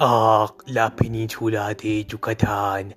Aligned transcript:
Ah, 0.00 0.52
la 0.66 0.94
península 0.94 1.74
de 1.74 2.04
Yucatán. 2.04 2.94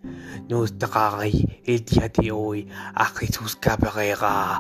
Nos 0.49 0.77
trae 0.79 1.61
el 1.63 1.85
día 1.85 2.09
de 2.09 2.31
hoy 2.31 2.67
a 2.95 3.05
Jesús 3.05 3.55
Cabrera, 3.57 4.59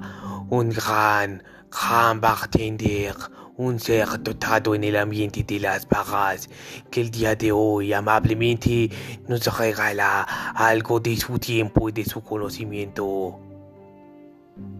un 0.49 0.69
gran, 0.69 1.43
gran 1.71 2.21
bartender, 2.21 3.15
un 3.57 3.79
ser 3.79 4.07
dotado 4.21 4.75
en 4.75 4.83
el 4.83 4.95
ambiente 4.95 5.43
de 5.43 5.59
las 5.59 5.87
barras, 5.87 6.49
que 6.89 7.01
el 7.01 7.11
día 7.11 7.35
de 7.35 7.51
hoy 7.51 7.93
amablemente 7.93 8.89
nos 9.27 9.45
regala 9.57 10.23
algo 10.55 10.99
de 10.99 11.17
su 11.17 11.37
tiempo 11.39 11.89
y 11.89 11.91
de 11.91 12.05
su 12.05 12.21
conocimiento. 12.23 13.39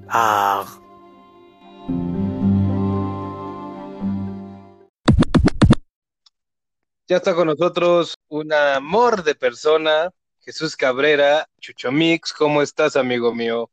Ah. 0.07 0.65
Ya 7.07 7.17
está 7.17 7.35
con 7.35 7.48
nosotros 7.48 8.15
un 8.29 8.53
amor 8.53 9.23
de 9.23 9.35
persona, 9.35 10.12
Jesús 10.40 10.76
Cabrera, 10.77 11.48
Chucho 11.59 11.91
Mix. 11.91 12.31
¿Cómo 12.31 12.62
estás, 12.62 12.95
amigo 12.95 13.35
mío? 13.35 13.70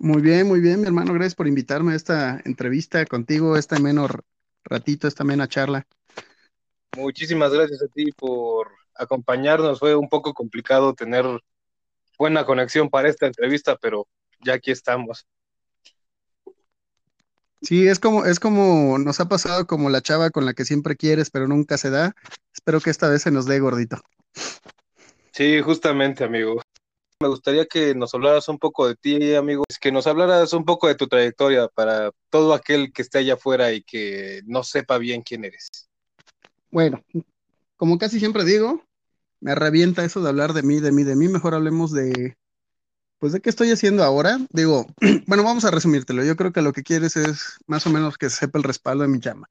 Muy 0.00 0.22
bien, 0.22 0.46
muy 0.46 0.60
bien, 0.60 0.80
mi 0.80 0.86
hermano. 0.86 1.12
Gracias 1.12 1.34
por 1.34 1.48
invitarme 1.48 1.92
a 1.92 1.96
esta 1.96 2.40
entrevista 2.44 3.04
contigo, 3.04 3.56
esta 3.56 3.78
menor 3.80 4.22
ratito, 4.62 5.08
esta 5.08 5.24
mena 5.24 5.48
charla. 5.48 5.86
Muchísimas 6.96 7.52
gracias 7.52 7.82
a 7.82 7.88
ti 7.88 8.12
por 8.12 8.68
acompañarnos. 8.94 9.80
Fue 9.80 9.96
un 9.96 10.08
poco 10.08 10.34
complicado 10.34 10.94
tener 10.94 11.24
buena 12.16 12.44
conexión 12.44 12.88
para 12.90 13.08
esta 13.08 13.26
entrevista, 13.26 13.76
pero 13.76 14.06
ya 14.44 14.54
aquí 14.54 14.70
estamos. 14.70 15.26
Sí, 17.62 17.88
es 17.88 17.98
como, 17.98 18.24
es 18.24 18.38
como 18.38 18.98
nos 18.98 19.18
ha 19.18 19.28
pasado 19.28 19.66
como 19.66 19.90
la 19.90 20.00
chava 20.00 20.30
con 20.30 20.46
la 20.46 20.54
que 20.54 20.64
siempre 20.64 20.94
quieres, 20.94 21.30
pero 21.30 21.48
nunca 21.48 21.76
se 21.76 21.90
da. 21.90 22.14
Espero 22.54 22.80
que 22.80 22.90
esta 22.90 23.08
vez 23.08 23.22
se 23.22 23.32
nos 23.32 23.46
dé 23.46 23.58
gordito. 23.58 24.00
Sí, 25.32 25.60
justamente, 25.60 26.22
amigo. 26.24 26.62
Me 27.20 27.26
gustaría 27.26 27.66
que 27.66 27.96
nos 27.96 28.14
hablaras 28.14 28.48
un 28.48 28.60
poco 28.60 28.86
de 28.86 28.94
ti, 28.94 29.34
amigo, 29.34 29.64
que 29.80 29.90
nos 29.90 30.06
hablaras 30.06 30.52
un 30.52 30.64
poco 30.64 30.86
de 30.86 30.94
tu 30.94 31.08
trayectoria 31.08 31.66
para 31.66 32.12
todo 32.30 32.54
aquel 32.54 32.92
que 32.92 33.02
esté 33.02 33.18
allá 33.18 33.34
afuera 33.34 33.72
y 33.72 33.82
que 33.82 34.42
no 34.46 34.62
sepa 34.62 34.98
bien 34.98 35.22
quién 35.22 35.44
eres. 35.44 35.68
Bueno, 36.70 37.04
como 37.76 37.98
casi 37.98 38.20
siempre 38.20 38.44
digo, 38.44 38.84
me 39.40 39.56
revienta 39.56 40.04
eso 40.04 40.22
de 40.22 40.28
hablar 40.28 40.52
de 40.52 40.62
mí, 40.62 40.78
de 40.78 40.92
mí, 40.92 41.02
de 41.02 41.16
mí. 41.16 41.26
Mejor 41.26 41.54
hablemos 41.54 41.90
de, 41.90 42.36
pues 43.18 43.32
de 43.32 43.40
qué 43.40 43.50
estoy 43.50 43.72
haciendo 43.72 44.04
ahora, 44.04 44.38
digo, 44.50 44.86
bueno, 45.26 45.42
vamos 45.42 45.64
a 45.64 45.72
resumírtelo. 45.72 46.22
Yo 46.22 46.36
creo 46.36 46.52
que 46.52 46.62
lo 46.62 46.72
que 46.72 46.84
quieres 46.84 47.16
es 47.16 47.58
más 47.66 47.84
o 47.88 47.90
menos 47.90 48.16
que 48.16 48.30
sepa 48.30 48.58
el 48.58 48.64
respaldo 48.64 49.02
de 49.02 49.08
mi 49.08 49.18
llama. 49.18 49.50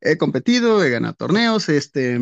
He 0.00 0.16
competido, 0.16 0.84
he 0.84 0.90
ganado 0.90 1.14
torneos, 1.14 1.68
este, 1.68 2.20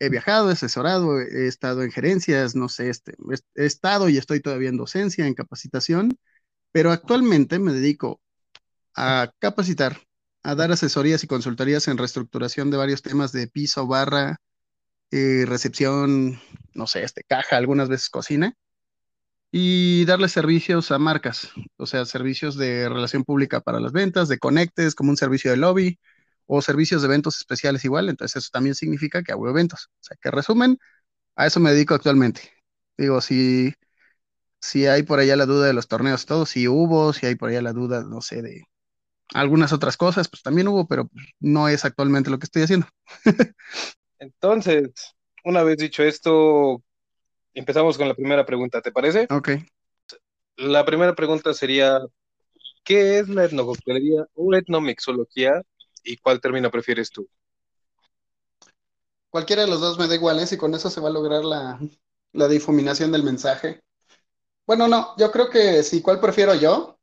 he 0.00 0.08
viajado, 0.08 0.50
he 0.50 0.52
asesorado, 0.52 1.20
he 1.20 1.46
estado 1.46 1.82
en 1.82 1.90
gerencias, 1.90 2.54
no 2.54 2.68
sé, 2.68 2.90
este, 2.90 3.14
he 3.54 3.66
estado 3.66 4.08
y 4.08 4.16
estoy 4.16 4.40
todavía 4.40 4.68
en 4.68 4.76
docencia, 4.76 5.26
en 5.26 5.34
capacitación, 5.34 6.18
pero 6.72 6.92
actualmente 6.92 7.58
me 7.58 7.72
dedico 7.72 8.20
a 8.94 9.32
capacitar, 9.38 9.98
a 10.42 10.54
dar 10.54 10.72
asesorías 10.72 11.24
y 11.24 11.26
consultorías 11.26 11.88
en 11.88 11.98
reestructuración 11.98 12.70
de 12.70 12.76
varios 12.76 13.02
temas 13.02 13.32
de 13.32 13.48
piso, 13.48 13.86
barra, 13.86 14.40
eh, 15.10 15.44
recepción, 15.46 16.40
no 16.74 16.86
sé, 16.86 17.04
este, 17.04 17.24
caja, 17.24 17.56
algunas 17.56 17.88
veces 17.88 18.10
cocina 18.10 18.54
y 19.50 20.04
darle 20.04 20.28
servicios 20.28 20.90
a 20.90 20.98
marcas, 20.98 21.50
o 21.76 21.86
sea, 21.86 22.04
servicios 22.04 22.56
de 22.56 22.88
relación 22.88 23.24
pública 23.24 23.60
para 23.60 23.80
las 23.80 23.92
ventas, 23.92 24.28
de 24.28 24.38
conectes, 24.38 24.94
como 24.94 25.10
un 25.10 25.16
servicio 25.16 25.50
de 25.50 25.56
lobby 25.56 25.98
o 26.48 26.62
servicios 26.62 27.02
de 27.02 27.06
eventos 27.06 27.36
especiales 27.36 27.84
igual. 27.84 28.08
Entonces, 28.08 28.42
eso 28.42 28.50
también 28.52 28.74
significa 28.74 29.22
que 29.22 29.32
hago 29.32 29.48
eventos. 29.48 29.90
O 29.92 29.98
sea, 30.00 30.16
que 30.20 30.30
resumen, 30.30 30.78
a 31.36 31.46
eso 31.46 31.60
me 31.60 31.70
dedico 31.70 31.94
actualmente. 31.94 32.40
Digo, 32.96 33.20
si, 33.20 33.72
si 34.60 34.86
hay 34.86 35.02
por 35.04 35.20
allá 35.20 35.36
la 35.36 35.46
duda 35.46 35.66
de 35.66 35.74
los 35.74 35.86
torneos, 35.86 36.26
todo, 36.26 36.46
si 36.46 36.66
hubo, 36.66 37.12
si 37.12 37.26
hay 37.26 37.36
por 37.36 37.50
allá 37.50 37.62
la 37.62 37.72
duda, 37.72 38.02
no 38.02 38.22
sé, 38.22 38.42
de 38.42 38.64
algunas 39.34 39.74
otras 39.74 39.98
cosas, 39.98 40.28
pues 40.28 40.42
también 40.42 40.68
hubo, 40.68 40.88
pero 40.88 41.10
no 41.38 41.68
es 41.68 41.84
actualmente 41.84 42.30
lo 42.30 42.38
que 42.38 42.46
estoy 42.46 42.62
haciendo. 42.62 42.86
Entonces, 44.18 45.14
una 45.44 45.62
vez 45.62 45.76
dicho 45.76 46.02
esto, 46.02 46.82
empezamos 47.52 47.98
con 47.98 48.08
la 48.08 48.14
primera 48.14 48.46
pregunta, 48.46 48.80
¿te 48.80 48.90
parece? 48.90 49.26
Ok. 49.30 49.50
La 50.56 50.84
primera 50.86 51.14
pregunta 51.14 51.52
sería, 51.52 52.00
¿qué 52.84 53.18
es 53.18 53.28
la 53.28 53.44
etnococtelería 53.44 54.26
o 54.34 54.54
etnomixología 54.54 55.62
y 56.04 56.16
cuál 56.18 56.40
término 56.40 56.70
prefieres 56.70 57.10
tú? 57.10 57.28
Cualquiera 59.30 59.62
de 59.62 59.68
los 59.68 59.80
dos 59.80 59.98
me 59.98 60.08
da 60.08 60.14
igual, 60.14 60.38
¿eh? 60.38 60.46
Si 60.46 60.56
con 60.56 60.74
eso 60.74 60.90
se 60.90 61.00
va 61.00 61.08
a 61.08 61.12
lograr 61.12 61.44
la, 61.44 61.78
la 62.32 62.48
difuminación 62.48 63.12
del 63.12 63.22
mensaje. 63.22 63.82
Bueno, 64.66 64.88
no, 64.88 65.14
yo 65.16 65.30
creo 65.30 65.48
que 65.50 65.82
sí, 65.82 66.02
¿cuál 66.02 66.20
prefiero 66.20 66.54
yo? 66.54 66.98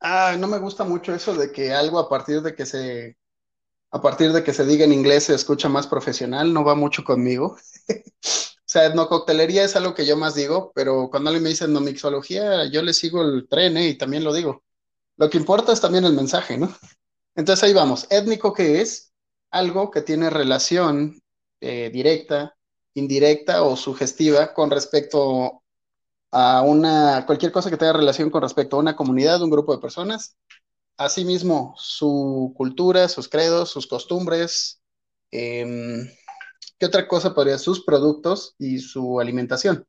Ah, 0.00 0.36
no 0.38 0.46
me 0.46 0.58
gusta 0.58 0.84
mucho 0.84 1.14
eso 1.14 1.34
de 1.34 1.50
que 1.52 1.72
algo 1.72 1.98
a 1.98 2.08
partir 2.08 2.42
de 2.42 2.54
que 2.54 2.66
se 2.66 3.16
a 3.90 4.00
partir 4.00 4.32
de 4.32 4.44
que 4.44 4.52
se 4.52 4.66
diga 4.66 4.84
en 4.84 4.92
inglés 4.92 5.24
se 5.24 5.34
escucha 5.34 5.68
más 5.68 5.86
profesional, 5.86 6.52
no 6.52 6.64
va 6.64 6.74
mucho 6.74 7.04
conmigo. 7.04 7.56
O 8.66 8.68
sea, 8.68 8.86
etnococtelería 8.86 9.62
es 9.64 9.76
algo 9.76 9.94
que 9.94 10.04
yo 10.04 10.16
más 10.16 10.34
digo, 10.34 10.72
pero 10.74 11.08
cuando 11.08 11.30
alguien 11.30 11.44
me 11.44 11.50
dice 11.50 11.66
etnomixología, 11.66 12.64
yo 12.68 12.82
le 12.82 12.92
sigo 12.94 13.22
el 13.22 13.46
tren 13.48 13.76
¿eh? 13.76 13.90
y 13.90 13.94
también 13.96 14.24
lo 14.24 14.34
digo. 14.34 14.64
Lo 15.16 15.30
que 15.30 15.38
importa 15.38 15.72
es 15.72 15.80
también 15.80 16.04
el 16.04 16.14
mensaje, 16.14 16.58
¿no? 16.58 16.74
Entonces 17.36 17.62
ahí 17.62 17.72
vamos. 17.72 18.06
Étnico, 18.10 18.52
¿qué 18.52 18.80
es? 18.80 19.12
Algo 19.50 19.90
que 19.90 20.02
tiene 20.02 20.30
relación 20.30 21.20
eh, 21.60 21.90
directa, 21.92 22.56
indirecta 22.94 23.62
o 23.62 23.76
sugestiva 23.76 24.52
con 24.54 24.70
respecto 24.70 25.62
a 26.32 26.62
una, 26.62 27.24
cualquier 27.26 27.52
cosa 27.52 27.70
que 27.70 27.76
tenga 27.76 27.92
relación 27.92 28.30
con 28.30 28.42
respecto 28.42 28.76
a 28.76 28.80
una 28.80 28.96
comunidad, 28.96 29.42
un 29.42 29.50
grupo 29.50 29.74
de 29.74 29.80
personas. 29.80 30.36
Asimismo, 30.96 31.74
su 31.78 32.52
cultura, 32.56 33.08
sus 33.08 33.28
credos, 33.28 33.70
sus 33.70 33.86
costumbres, 33.86 34.80
eh, 35.30 35.66
¿qué 36.78 36.86
otra 36.86 37.06
cosa 37.06 37.34
podría? 37.34 37.58
Sus 37.58 37.84
productos 37.84 38.54
y 38.58 38.78
su 38.78 39.20
alimentación. 39.20 39.86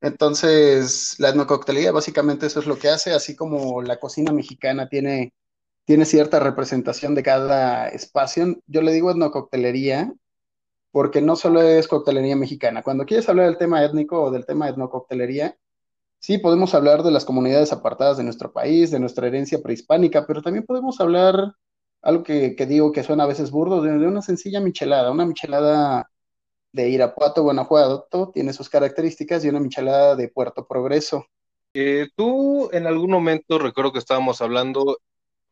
Entonces, 0.00 1.16
la 1.18 1.30
etnococtelería 1.30 1.90
básicamente 1.90 2.46
eso 2.46 2.60
es 2.60 2.66
lo 2.66 2.78
que 2.78 2.88
hace, 2.88 3.12
así 3.12 3.34
como 3.34 3.82
la 3.82 3.98
cocina 3.98 4.32
mexicana 4.32 4.88
tiene, 4.88 5.32
tiene 5.88 6.04
cierta 6.04 6.38
representación 6.38 7.14
de 7.14 7.22
cada 7.22 7.88
espacio. 7.88 8.58
Yo 8.66 8.82
le 8.82 8.92
digo 8.92 9.10
etnococtelería 9.10 10.12
porque 10.90 11.22
no 11.22 11.34
solo 11.34 11.62
es 11.62 11.88
coctelería 11.88 12.36
mexicana. 12.36 12.82
Cuando 12.82 13.06
quieres 13.06 13.26
hablar 13.26 13.46
del 13.46 13.56
tema 13.56 13.82
étnico 13.82 14.22
o 14.22 14.30
del 14.30 14.44
tema 14.44 14.68
etnococtelería, 14.68 15.56
sí 16.18 16.36
podemos 16.36 16.74
hablar 16.74 17.02
de 17.04 17.10
las 17.10 17.24
comunidades 17.24 17.72
apartadas 17.72 18.18
de 18.18 18.24
nuestro 18.24 18.52
país, 18.52 18.90
de 18.90 19.00
nuestra 19.00 19.28
herencia 19.28 19.62
prehispánica, 19.62 20.26
pero 20.26 20.42
también 20.42 20.66
podemos 20.66 21.00
hablar 21.00 21.54
algo 22.02 22.22
que, 22.22 22.54
digo 22.68 22.92
que 22.92 23.02
suena 23.02 23.24
a 23.24 23.28
veces 23.28 23.50
burdo, 23.50 23.80
de, 23.80 24.06
una 24.06 24.20
sencilla 24.20 24.60
michelada, 24.60 25.10
una 25.10 25.24
michelada 25.24 26.10
de 26.70 26.90
Irapuato, 26.90 27.44
Guanajuato, 27.44 28.30
tiene 28.34 28.52
sus 28.52 28.68
características 28.68 29.42
y 29.42 29.48
una 29.48 29.60
michelada 29.60 30.16
de 30.16 30.28
Puerto 30.28 30.66
Progreso. 30.66 31.24
Eh, 31.72 32.08
tú 32.14 32.68
en 32.72 32.86
algún 32.86 33.10
momento, 33.10 33.58
recuerdo 33.58 33.94
que 33.94 34.00
estábamos 34.00 34.42
hablando 34.42 34.98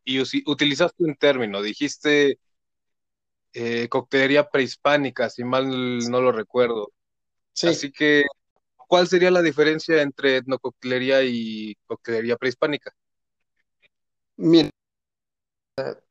y 0.07 0.21
utilizaste 0.21 1.05
un 1.05 1.17
término, 1.17 1.61
dijiste 1.61 2.39
eh, 3.53 3.89
coctelería 3.89 4.49
prehispánica, 4.49 5.29
si 5.29 5.43
mal 5.43 5.99
no 5.99 6.21
lo 6.21 6.31
recuerdo. 6.31 6.93
Sí. 7.53 7.69
Así 7.69 7.91
que, 7.91 8.25
¿cuál 8.77 9.09
sería 9.09 9.31
la 9.31 9.43
diferencia 9.43 10.01
entre 10.03 10.37
etnococtelería 10.37 11.23
y 11.25 11.75
coctelería 11.87 12.37
prehispánica? 12.37 12.93
Mira, 14.37 14.71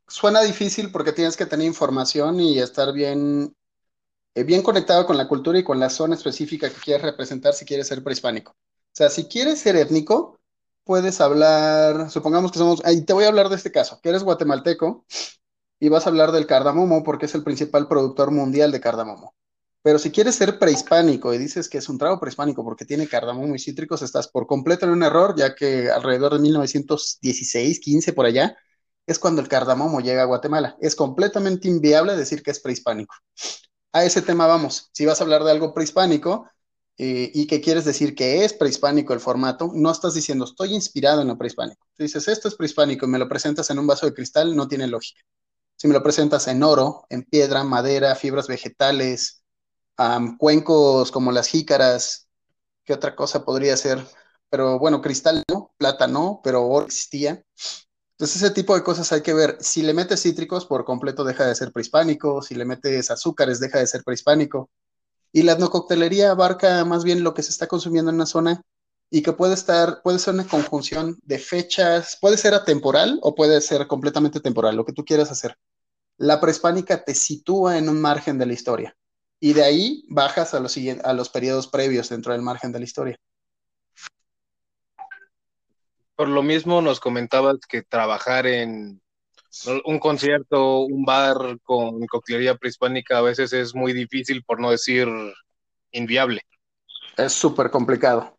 suena 0.08 0.42
difícil 0.42 0.92
porque 0.92 1.14
tienes 1.14 1.38
que 1.38 1.46
tener 1.46 1.68
información 1.68 2.40
y 2.40 2.60
estar 2.60 2.92
bien, 2.92 3.56
eh, 4.34 4.44
bien 4.44 4.62
conectado 4.62 5.06
con 5.06 5.16
la 5.18 5.28
cultura 5.28 5.60
y 5.60 5.64
con 5.64 5.80
la 5.80 5.90
zona 5.90 6.16
específica 6.16 6.70
que 6.70 6.82
quieres 6.82 7.04
representar 7.04 7.54
si 7.54 7.64
quieres 7.64 7.88
ser 7.88 8.04
prehispánico. 8.04 8.52
O 8.52 8.98
sea, 8.98 9.10
si 9.10 9.26
quieres 9.28 9.60
ser 9.60 9.76
étnico, 9.76 10.40
puedes 10.86 11.20
hablar, 11.22 12.10
supongamos 12.10 12.52
que 12.52 12.60
somos, 12.60 12.82
y 12.90 13.02
te 13.02 13.14
voy 13.14 13.26
a 13.26 13.28
hablar 13.28 13.50
de 13.50 13.56
este 13.58 13.72
caso, 13.72 14.00
que 14.02 14.10
eres 14.10 14.24
guatemalteco 14.24 15.06
y 15.80 15.90
vas 15.90 16.06
a 16.06 16.10
hablar 16.10 16.32
del 16.32 16.48
cardamomo 16.48 17.04
porque 17.04 17.26
es 17.26 17.36
el 17.36 17.44
principal 17.44 17.88
productor 17.88 18.32
mundial 18.32 18.72
de 18.72 18.80
cardamomo. 18.82 19.36
Pero 19.82 20.00
si 20.00 20.12
quieres 20.12 20.36
ser 20.36 20.58
prehispánico 20.58 21.34
y 21.34 21.38
dices 21.38 21.70
que 21.70 21.78
es 21.80 21.90
un 21.90 21.98
trago 22.00 22.20
prehispánico 22.20 22.64
porque 22.64 22.86
tiene 22.86 23.08
cardamomo 23.08 23.54
y 23.56 23.60
cítricos, 23.60 24.02
estás 24.02 24.28
por 24.28 24.48
completo 24.48 24.86
en 24.86 24.94
un 24.94 25.04
error, 25.04 25.36
ya 25.38 25.54
que 25.56 25.92
alrededor 25.92 26.34
de 26.34 26.40
1916, 26.40 27.80
15 27.80 28.14
por 28.14 28.26
allá, 28.26 28.58
es 29.06 29.20
cuando 29.20 29.42
el 29.42 29.48
cardamomo 29.48 30.00
llega 30.02 30.24
a 30.24 30.26
Guatemala. 30.26 30.76
Es 30.82 30.96
completamente 30.96 31.68
inviable 31.68 32.16
decir 32.16 32.42
que 32.42 32.52
es 32.52 32.60
prehispánico. 32.60 33.14
a 33.94 34.06
ese 34.06 34.22
tema 34.22 34.48
vamos. 34.48 34.90
Si 34.94 35.06
vas 35.06 35.22
a 35.22 35.24
hablar 35.24 35.44
de 35.44 35.52
algo 35.52 35.74
prehispánico 35.74 36.48
eh, 36.98 37.32
y 37.34 37.48
que 37.48 37.62
quieres 37.62 37.86
decir 37.86 38.16
que 38.16 38.46
es 38.46 38.54
prehispánico 38.54 39.14
el 39.14 39.20
formato, 39.20 39.72
no 39.74 39.92
estás 39.92 40.14
diciendo 40.14 40.46
estoy 40.46 40.74
inspirado 40.74 41.22
en 41.22 41.28
lo 41.28 41.38
prehispánico. 41.38 41.86
Si 41.98 42.04
dices 42.04 42.28
esto 42.28 42.48
es 42.48 42.56
prehispánico 42.56 43.06
y 43.06 43.10
me 43.10 43.20
lo 43.20 43.28
presentas 43.28 43.70
en 43.70 43.80
un 43.80 43.88
vaso 43.88 44.06
de 44.06 44.14
cristal, 44.14 44.56
no 44.56 44.68
tiene 44.68 44.88
lógica. 44.88 45.22
Si 45.76 45.88
me 45.88 45.94
lo 45.94 46.02
presentas 46.02 46.48
en 46.48 46.64
oro, 46.64 47.06
en 47.10 47.24
piedra, 47.24 47.64
madera, 47.64 48.16
fibras 48.16 48.48
vegetales, 48.48 49.44
cuencos 50.38 51.12
como 51.12 51.32
las 51.32 51.48
jícaras, 51.48 52.28
¿qué 52.86 52.94
otra 52.94 53.16
cosa 53.16 53.44
podría 53.46 53.76
ser? 53.78 54.06
Pero 54.50 54.80
bueno, 54.80 55.02
cristal 55.02 55.44
no, 55.52 55.74
plata 55.78 56.08
no, 56.08 56.42
pero 56.44 56.66
oro 56.66 56.86
existía. 56.86 57.44
Entonces 58.18 58.42
ese 58.42 58.54
tipo 58.54 58.76
de 58.76 58.84
cosas 58.84 59.12
hay 59.12 59.22
que 59.22 59.34
ver. 59.34 59.58
Si 59.60 59.82
le 59.82 59.94
metes 59.94 60.22
cítricos, 60.22 60.66
por 60.66 60.86
completo 60.86 61.26
deja 61.26 61.46
de 61.46 61.56
ser 61.56 61.74
prehispánico. 61.74 62.42
Si 62.42 62.56
le 62.56 62.64
metes 62.64 63.12
azúcares, 63.12 63.60
deja 63.60 63.80
de 63.80 63.88
ser 63.88 64.04
prehispánico. 64.04 64.70
Y 65.36 65.44
la 65.44 65.52
etnococtelería 65.52 66.32
abarca 66.32 66.86
más 66.86 67.04
bien 67.04 67.22
lo 67.22 67.34
que 67.34 67.44
se 67.44 67.50
está 67.50 67.68
consumiendo 67.68 68.10
en 68.10 68.16
una 68.16 68.26
zona 68.26 68.62
y 69.10 69.22
que 69.22 69.34
puede 69.34 69.54
estar, 69.54 70.02
puede 70.02 70.18
ser 70.18 70.34
una 70.34 70.48
conjunción 70.48 71.20
de 71.24 71.40
fechas, 71.40 72.18
puede 72.22 72.38
ser 72.38 72.54
atemporal 72.54 73.20
o 73.22 73.36
puede 73.36 73.60
ser 73.60 73.86
completamente 73.88 74.40
temporal, 74.40 74.78
lo 74.78 74.86
que 74.86 74.94
tú 74.94 75.04
quieras 75.04 75.32
hacer. 75.32 75.58
La 76.16 76.40
prehispánica 76.40 77.04
te 77.04 77.14
sitúa 77.14 77.78
en 77.78 77.90
un 77.90 78.00
margen 78.00 78.38
de 78.38 78.46
la 78.46 78.54
historia 78.54 78.96
y 79.42 79.52
de 79.52 79.66
ahí 79.66 80.06
bajas 80.08 80.54
a 80.54 80.62
los, 80.62 80.78
a 81.04 81.12
los 81.12 81.28
periodos 81.28 81.68
previos 81.68 82.08
dentro 82.08 82.32
del 82.32 82.42
margen 82.42 82.72
de 82.72 82.80
la 82.80 82.86
historia. 82.86 83.18
Por 86.16 86.30
lo 86.30 86.44
mismo 86.44 86.82
nos 86.82 87.02
comentabas 87.02 87.58
que 87.68 87.82
trabajar 87.82 88.48
en 88.48 89.02
un 89.86 90.00
concierto, 90.00 90.82
un 90.82 91.06
bar 91.06 91.60
con 91.64 92.06
coctelería 92.08 92.56
prehispánica 92.56 93.18
a 93.18 93.22
veces 93.22 93.54
es 93.54 93.74
muy 93.74 93.94
difícil, 93.94 94.44
por 94.44 94.60
no 94.60 94.72
decir 94.72 95.08
inviable. 95.92 96.42
Es 97.18 97.34
súper 97.34 97.70
complicado. 97.70 98.38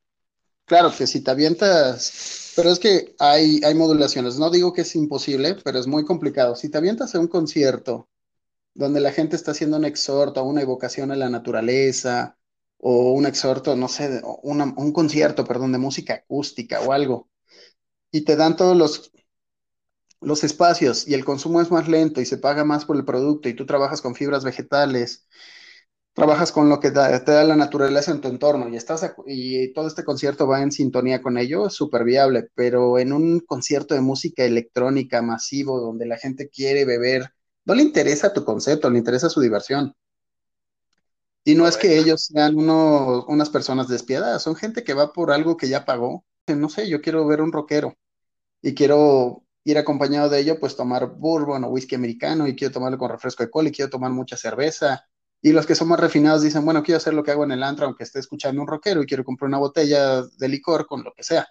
Claro 0.66 0.92
que 0.96 1.06
si 1.06 1.22
te 1.22 1.30
avientas, 1.30 2.52
pero 2.56 2.70
es 2.70 2.78
que 2.78 3.14
hay, 3.18 3.60
hay 3.64 3.74
modulaciones. 3.74 4.38
No 4.38 4.50
digo 4.50 4.72
que 4.72 4.82
es 4.82 4.96
imposible, 4.96 5.56
pero 5.64 5.78
es 5.78 5.86
muy 5.86 6.04
complicado. 6.04 6.56
Si 6.56 6.70
te 6.70 6.78
avientas 6.78 7.14
a 7.14 7.20
un 7.20 7.28
concierto 7.28 8.08
donde 8.74 9.00
la 9.00 9.12
gente 9.12 9.36
está 9.36 9.52
haciendo 9.52 9.76
un 9.76 9.84
exhorto, 9.84 10.42
una 10.44 10.62
evocación 10.62 11.10
a 11.10 11.16
la 11.16 11.30
naturaleza, 11.30 12.36
o 12.78 13.12
un 13.12 13.26
exhorto, 13.26 13.74
no 13.76 13.88
sé, 13.88 14.20
un 14.22 14.92
concierto, 14.92 15.44
perdón, 15.44 15.72
de 15.72 15.78
música 15.78 16.14
acústica 16.14 16.80
o 16.80 16.92
algo, 16.92 17.28
y 18.10 18.22
te 18.22 18.36
dan 18.36 18.56
todos 18.56 18.76
los, 18.76 19.12
los 20.20 20.44
espacios 20.44 21.06
y 21.08 21.14
el 21.14 21.24
consumo 21.24 21.60
es 21.60 21.70
más 21.70 21.88
lento 21.88 22.20
y 22.20 22.26
se 22.26 22.38
paga 22.38 22.64
más 22.64 22.84
por 22.84 22.96
el 22.96 23.04
producto 23.04 23.48
y 23.48 23.54
tú 23.54 23.66
trabajas 23.66 24.00
con 24.02 24.14
fibras 24.14 24.44
vegetales, 24.44 25.28
trabajas 26.14 26.52
con 26.52 26.68
lo 26.68 26.80
que 26.80 26.90
te 26.90 26.98
da 26.98 27.44
la 27.44 27.56
naturaleza 27.56 28.10
en 28.12 28.20
tu 28.20 28.28
entorno 28.28 28.68
y 28.68 28.76
estás 28.76 29.14
y 29.26 29.72
todo 29.74 29.86
este 29.88 30.04
concierto 30.04 30.46
va 30.48 30.62
en 30.62 30.72
sintonía 30.72 31.22
con 31.22 31.38
ello, 31.38 31.66
es 31.66 31.74
súper 31.74 32.04
viable, 32.04 32.48
pero 32.54 32.98
en 32.98 33.12
un 33.12 33.40
concierto 33.40 33.94
de 33.94 34.00
música 34.00 34.44
electrónica 34.44 35.22
masivo 35.22 35.80
donde 35.80 36.06
la 36.06 36.18
gente 36.18 36.48
quiere 36.48 36.84
beber, 36.84 37.32
no 37.64 37.74
le 37.74 37.82
interesa 37.82 38.32
tu 38.32 38.44
concepto, 38.44 38.90
le 38.90 38.98
interesa 38.98 39.28
su 39.28 39.40
diversión. 39.40 39.94
Y 41.44 41.54
no 41.54 41.68
es 41.68 41.76
que 41.76 41.96
ellos 41.98 42.24
sean 42.24 42.56
unas 42.58 43.50
personas 43.50 43.88
despiadadas, 43.88 44.42
son 44.42 44.56
gente 44.56 44.82
que 44.84 44.94
va 44.94 45.12
por 45.12 45.30
algo 45.30 45.56
que 45.56 45.68
ya 45.68 45.84
pagó 45.84 46.24
no 46.54 46.68
sé, 46.68 46.88
yo 46.88 47.00
quiero 47.00 47.26
ver 47.26 47.40
un 47.40 47.52
rockero 47.52 47.96
y 48.62 48.74
quiero 48.74 49.45
ir 49.66 49.78
acompañado 49.78 50.28
de 50.28 50.38
ello, 50.38 50.60
pues 50.60 50.76
tomar 50.76 51.06
bourbon 51.16 51.64
o 51.64 51.68
whisky 51.68 51.96
americano 51.96 52.46
y 52.46 52.54
quiero 52.54 52.72
tomarlo 52.72 52.98
con 52.98 53.10
refresco 53.10 53.42
de 53.42 53.50
cola 53.50 53.68
y 53.68 53.72
quiero 53.72 53.90
tomar 53.90 54.12
mucha 54.12 54.36
cerveza. 54.36 55.08
Y 55.42 55.50
los 55.50 55.66
que 55.66 55.74
son 55.74 55.88
más 55.88 55.98
refinados 55.98 56.42
dicen, 56.42 56.64
bueno, 56.64 56.84
quiero 56.84 56.98
hacer 56.98 57.14
lo 57.14 57.24
que 57.24 57.32
hago 57.32 57.42
en 57.42 57.50
el 57.50 57.64
antro 57.64 57.86
aunque 57.86 58.04
esté 58.04 58.20
escuchando 58.20 58.62
un 58.62 58.68
rockero 58.68 59.02
y 59.02 59.06
quiero 59.06 59.24
comprar 59.24 59.48
una 59.48 59.58
botella 59.58 60.22
de 60.22 60.48
licor 60.48 60.86
con 60.86 61.02
lo 61.02 61.12
que 61.12 61.24
sea. 61.24 61.48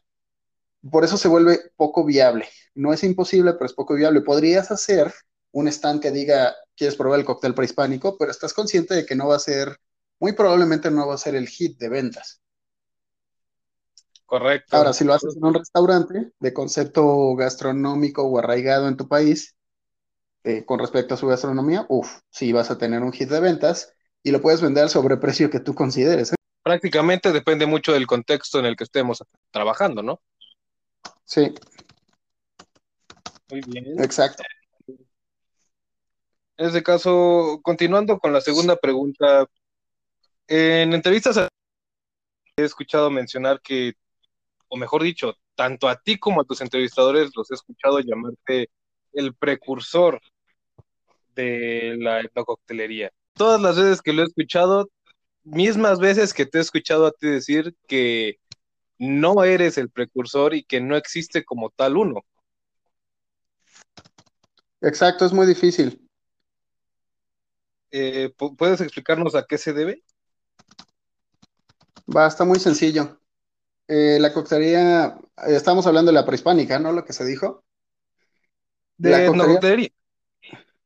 Por 0.89 1.03
eso 1.03 1.17
se 1.17 1.27
vuelve 1.27 1.59
poco 1.75 2.05
viable. 2.05 2.47
No 2.73 2.93
es 2.93 3.03
imposible, 3.03 3.51
pero 3.53 3.65
es 3.65 3.73
poco 3.73 3.95
viable. 3.95 4.21
Podrías 4.21 4.71
hacer 4.71 5.13
un 5.51 5.67
stand 5.67 6.01
que 6.01 6.11
diga, 6.11 6.55
quieres 6.73 6.95
probar 6.95 7.19
el 7.19 7.25
cóctel 7.25 7.53
prehispánico, 7.53 8.17
pero 8.17 8.31
estás 8.31 8.53
consciente 8.53 8.95
de 8.95 9.05
que 9.05 9.15
no 9.15 9.27
va 9.27 9.35
a 9.35 9.39
ser, 9.39 9.77
muy 10.19 10.31
probablemente 10.31 10.89
no 10.89 11.05
va 11.05 11.15
a 11.15 11.17
ser 11.17 11.35
el 11.35 11.49
hit 11.49 11.77
de 11.77 11.89
ventas. 11.89 12.41
Correcto. 14.25 14.75
Ahora, 14.75 14.93
si 14.93 15.03
lo 15.03 15.13
haces 15.13 15.35
en 15.37 15.45
un 15.45 15.53
restaurante 15.53 16.31
de 16.39 16.53
concepto 16.53 17.35
gastronómico 17.35 18.23
o 18.23 18.39
arraigado 18.39 18.87
en 18.87 18.97
tu 18.97 19.07
país, 19.07 19.55
eh, 20.43 20.65
con 20.65 20.79
respecto 20.79 21.13
a 21.13 21.17
su 21.17 21.27
gastronomía, 21.27 21.85
uff, 21.89 22.19
sí 22.29 22.51
vas 22.51 22.71
a 22.71 22.77
tener 22.77 23.01
un 23.01 23.11
hit 23.11 23.29
de 23.29 23.39
ventas 23.39 23.93
y 24.23 24.31
lo 24.31 24.41
puedes 24.41 24.61
vender 24.61 24.83
al 24.83 24.89
sobreprecio 24.89 25.49
que 25.49 25.59
tú 25.59 25.75
consideres. 25.75 26.31
¿eh? 26.31 26.35
Prácticamente 26.63 27.31
depende 27.31 27.65
mucho 27.65 27.93
del 27.93 28.07
contexto 28.07 28.59
en 28.59 28.65
el 28.65 28.75
que 28.75 28.83
estemos 28.83 29.23
trabajando, 29.51 30.01
¿no? 30.01 30.21
Sí. 31.23 31.53
Muy 33.49 33.61
bien. 33.67 33.99
Exacto. 34.01 34.43
En 36.57 36.67
este 36.67 36.81
caso, 36.81 37.59
continuando 37.61 38.17
con 38.17 38.31
la 38.31 38.41
segunda 38.41 38.75
pregunta, 38.77 39.45
en 40.47 40.93
entrevistas 40.93 41.37
he 42.57 42.63
escuchado 42.63 43.11
mencionar 43.11 43.59
que 43.61 43.93
o 44.75 44.77
mejor 44.77 45.03
dicho, 45.03 45.37
tanto 45.55 45.87
a 45.87 45.95
ti 45.95 46.19
como 46.19 46.41
a 46.41 46.43
tus 46.43 46.59
entrevistadores 46.59 47.31
los 47.33 47.49
he 47.49 47.53
escuchado 47.53 48.01
llamarte 48.01 48.69
el 49.13 49.33
precursor 49.33 50.19
de 51.33 51.95
la 51.97 52.19
etnococtelería. 52.19 53.09
Todas 53.37 53.61
las 53.61 53.77
veces 53.77 54.01
que 54.01 54.11
lo 54.11 54.21
he 54.21 54.25
escuchado, 54.25 54.89
mismas 55.43 55.99
veces 55.99 56.33
que 56.33 56.45
te 56.45 56.57
he 56.57 56.61
escuchado 56.61 57.05
a 57.05 57.13
ti 57.13 57.27
decir 57.27 57.73
que 57.87 58.35
no 58.99 59.45
eres 59.45 59.77
el 59.77 59.89
precursor 59.89 60.53
y 60.53 60.65
que 60.65 60.81
no 60.81 60.97
existe 60.97 61.45
como 61.45 61.69
tal 61.69 61.95
uno. 61.95 62.25
Exacto, 64.81 65.25
es 65.25 65.31
muy 65.31 65.47
difícil. 65.47 66.05
Eh, 67.91 68.33
¿Puedes 68.57 68.81
explicarnos 68.81 69.35
a 69.35 69.45
qué 69.47 69.57
se 69.57 69.71
debe? 69.71 70.03
Va, 72.13 72.27
está 72.27 72.43
muy 72.43 72.59
sencillo. 72.59 73.17
Eh, 73.87 74.17
la 74.19 74.33
coctelería, 74.33 75.17
estamos 75.47 75.85
hablando 75.85 76.11
de 76.11 76.15
la 76.15 76.25
prehispánica, 76.25 76.79
¿no? 76.79 76.91
Lo 76.91 77.05
que 77.05 77.13
se 77.13 77.25
dijo. 77.25 77.63
De 78.97 79.11
la 79.11 79.25
etnococtelería. 79.25 79.89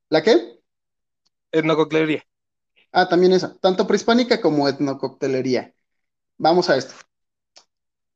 ¿La 0.10 0.24
qué? 0.24 0.60
Etnococtelería. 1.52 2.24
Ah, 2.92 3.08
también 3.08 3.34
esa. 3.34 3.56
Tanto 3.60 3.88
prehispánica 3.88 4.42
como 4.42 4.68
etnococtelería. 4.68 5.74
Vamos 6.38 6.70
a 6.70 6.78
esto. 6.78 6.96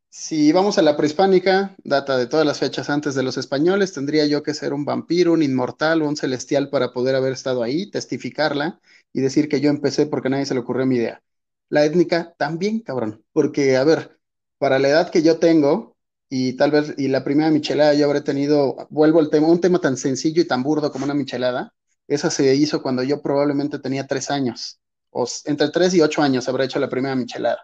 Si 0.09 0.51
vamos 0.51 0.77
a 0.77 0.83
la 0.83 0.95
prehispánica, 0.95 1.75
data 1.83 2.17
de 2.17 2.27
todas 2.27 2.45
las 2.45 2.59
fechas 2.59 2.89
antes 2.89 3.15
de 3.15 3.23
los 3.23 3.37
españoles, 3.37 3.93
tendría 3.93 4.25
yo 4.27 4.43
que 4.43 4.53
ser 4.53 4.71
un 4.71 4.85
vampiro, 4.85 5.33
un 5.33 5.41
inmortal 5.41 6.01
o 6.01 6.07
un 6.07 6.15
celestial 6.15 6.69
para 6.69 6.93
poder 6.93 7.15
haber 7.15 7.33
estado 7.33 7.63
ahí, 7.63 7.89
testificarla 7.89 8.79
y 9.11 9.21
decir 9.21 9.49
que 9.49 9.59
yo 9.59 9.71
empecé 9.71 10.05
porque 10.05 10.27
a 10.27 10.31
nadie 10.31 10.45
se 10.45 10.53
le 10.53 10.59
ocurrió 10.59 10.85
mi 10.85 10.97
idea. 10.97 11.23
La 11.69 11.83
étnica 11.83 12.35
también, 12.37 12.81
cabrón, 12.81 13.23
porque, 13.33 13.75
a 13.75 13.83
ver, 13.83 14.19
para 14.63 14.79
la 14.79 14.87
edad 14.87 15.09
que 15.09 15.21
yo 15.21 15.39
tengo, 15.39 15.97
y 16.29 16.53
tal 16.53 16.71
vez, 16.71 16.93
y 16.97 17.09
la 17.09 17.25
primera 17.25 17.51
michelada 17.51 17.95
yo 17.95 18.05
habré 18.05 18.21
tenido, 18.21 18.87
vuelvo 18.89 19.19
al 19.19 19.29
tema, 19.29 19.49
un 19.49 19.59
tema 19.59 19.79
tan 19.79 19.97
sencillo 19.97 20.41
y 20.41 20.47
tan 20.47 20.63
burdo 20.63 20.89
como 20.89 21.03
una 21.03 21.13
michelada, 21.13 21.73
esa 22.07 22.31
se 22.31 22.55
hizo 22.55 22.81
cuando 22.81 23.03
yo 23.03 23.21
probablemente 23.21 23.77
tenía 23.79 24.07
tres 24.07 24.31
años, 24.31 24.79
o 25.09 25.27
entre 25.47 25.67
tres 25.67 25.93
y 25.95 26.01
ocho 26.01 26.21
años 26.21 26.47
habré 26.47 26.63
hecho 26.63 26.79
la 26.79 26.87
primera 26.87 27.13
michelada. 27.13 27.59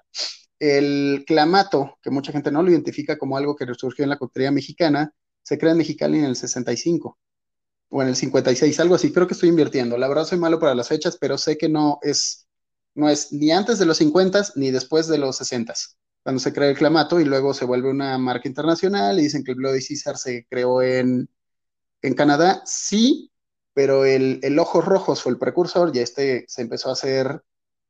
El 0.60 1.24
clamato, 1.26 1.98
que 2.02 2.10
mucha 2.10 2.34
gente 2.34 2.52
no 2.52 2.64
lo 2.64 2.70
identifica 2.70 3.18
como 3.18 3.38
algo 3.38 3.56
que 3.56 3.66
surgió 3.76 4.04
en 4.04 4.10
la 4.10 4.18
coctelería 4.18 4.52
mexicana, 4.52 5.14
se 5.42 5.58
crea 5.58 5.72
en 5.72 5.78
Mexicali 5.78 6.20
en 6.20 6.26
el 6.26 6.36
65 6.36 7.18
o 7.92 8.02
en 8.02 8.10
el 8.10 8.18
56, 8.18 8.78
algo 8.82 8.96
así, 8.96 9.14
creo 9.14 9.26
que 9.26 9.36
estoy 9.36 9.48
invirtiendo. 9.48 9.98
La 9.98 10.10
verdad 10.10 10.26
soy 10.26 10.38
malo 10.38 10.60
para 10.60 10.76
las 10.76 10.90
fechas, 10.90 11.18
pero 11.18 11.38
sé 11.38 11.58
que 11.58 11.70
no 11.70 12.00
es, 12.02 12.46
no 12.94 13.08
es 13.08 13.32
ni 13.32 13.52
antes 13.52 13.80
de 13.80 13.86
los 13.86 13.96
50 14.00 14.48
ni 14.56 14.72
después 14.72 15.08
de 15.08 15.18
los 15.18 15.38
60 15.38 15.74
cuando 16.24 16.40
se 16.40 16.54
crea 16.54 16.70
el 16.70 16.78
clamato 16.78 17.20
y 17.20 17.26
luego 17.26 17.54
se 17.54 17.66
vuelve 17.66 17.90
una 17.90 18.18
marca 18.18 18.48
internacional 18.48 19.20
y 19.20 19.24
dicen 19.24 19.44
que 19.44 19.52
el 19.52 19.58
Bloody 19.58 19.86
Caesar 19.86 20.18
se 20.18 20.46
creó 20.50 20.82
en, 20.82 21.30
en 22.02 22.14
Canadá, 22.14 22.62
sí, 22.66 23.32
pero 23.74 24.06
el, 24.06 24.40
el 24.44 24.60
Ojos 24.60 24.86
Rojos 24.86 25.22
fue 25.24 25.32
el 25.32 25.40
precursor 25.40 25.92
y 25.94 26.00
este 26.00 26.46
se 26.48 26.62
empezó 26.62 26.90
a 26.90 26.94
hacer 26.94 27.44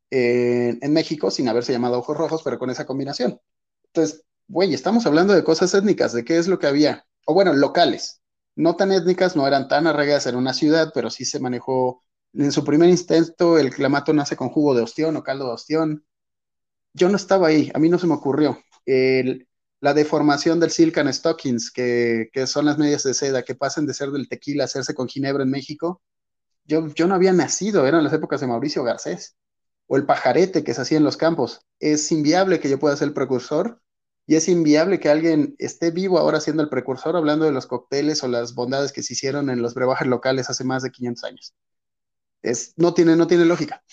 en, 0.10 0.80
en 0.82 0.94
México 0.94 1.32
sin 1.32 1.48
haberse 1.50 1.72
llamado 1.72 2.00
Ojos 2.00 2.18
Rojos, 2.18 2.42
pero 2.44 2.60
con 2.60 2.70
esa 2.70 2.86
combinación. 2.86 3.40
Entonces, 3.86 4.24
güey, 4.48 4.74
estamos 4.74 5.06
hablando 5.06 5.34
de 5.34 5.44
cosas 5.44 5.74
étnicas, 5.74 6.14
de 6.14 6.26
qué 6.26 6.38
es 6.38 6.48
lo 6.48 6.60
que 6.60 6.68
había, 6.68 7.06
o 7.26 7.34
bueno, 7.34 7.54
locales, 7.54 8.22
no 8.56 8.76
tan 8.76 8.92
étnicas, 8.92 9.36
no 9.36 9.48
eran 9.48 9.68
tan 9.68 9.88
arraigadas 9.88 10.28
en 10.28 10.36
una 10.36 10.54
ciudad, 10.54 10.92
pero 10.94 11.10
sí 11.10 11.26
se 11.26 11.40
manejó, 11.40 12.04
en 12.34 12.52
su 12.52 12.64
primer 12.64 12.90
intento 12.90 13.58
el 13.58 13.74
clamato 13.74 14.14
nace 14.14 14.36
con 14.36 14.50
jugo 14.50 14.76
de 14.76 14.82
ostión 14.82 15.16
o 15.16 15.24
caldo 15.24 15.46
de 15.46 15.54
ostión, 15.54 16.06
yo 17.00 17.10
no 17.10 17.16
estaba 17.16 17.48
ahí, 17.48 17.72
a 17.74 17.80
mí 17.80 17.90
no 17.90 17.98
se 17.98 18.08
me 18.08 18.14
ocurrió. 18.14 18.60
la 19.82 19.94
deformación 19.94 20.60
del 20.60 20.72
silk 20.72 20.98
and 20.98 21.12
stockings, 21.14 21.72
que, 21.72 22.30
son 22.46 22.66
las 22.66 22.78
medias 22.78 23.04
de 23.04 23.14
seda, 23.14 23.44
que 23.44 23.56
pasen 23.56 23.86
de 23.86 23.94
ser 23.94 24.12
del 24.12 24.28
tequila 24.28 24.64
a 24.64 24.66
hacerse 24.66 24.94
con 24.94 25.08
ginebra 25.08 25.44
en 25.44 25.50
México, 25.50 26.02
yo, 26.66 26.88
yo 26.94 27.08
no 27.08 27.16
había 27.16 27.34
nacido, 27.34 27.88
eran 27.88 28.04
las 28.04 28.14
épocas 28.14 28.42
de 28.42 28.48
Mauricio 28.48 28.84
Garcés, 28.84 29.38
o 29.88 29.98
el 29.98 30.06
pajarete 30.06 30.64
que 30.64 30.74
se 30.74 30.82
hacía 30.82 30.98
en 30.98 31.04
los 31.06 31.18
campos. 31.18 31.62
Es 31.80 32.12
inviable 32.12 32.60
que 32.60 32.70
yo 32.70 32.78
pueda 32.78 32.96
ser 32.98 33.08
el 33.08 33.14
precursor 33.14 33.82
y 34.28 34.36
es 34.36 34.48
inviable 34.48 35.00
que 35.00 35.10
alguien 35.10 35.56
esté 35.58 35.90
vivo 35.90 36.20
ahora 36.20 36.40
siendo 36.40 36.62
el 36.62 36.70
precursor 36.70 37.16
hablando 37.16 37.46
de 37.46 37.52
los 37.52 37.66
cócteles 37.66 38.24
o 38.24 38.28
las 38.28 38.54
bondades 38.54 38.92
que 38.92 39.02
se 39.02 39.14
hicieron 39.14 39.50
en 39.50 39.62
los 39.64 39.74
brebajes 39.74 40.08
locales 40.08 40.50
hace 40.50 40.64
más 40.64 40.84
de 40.84 40.92
500 40.92 41.24
años. 41.24 41.56
Es, 42.42 42.74
no, 42.78 42.94
tiene, 42.94 43.16
no 43.16 43.28
tiene 43.28 43.46
lógica. 43.46 43.84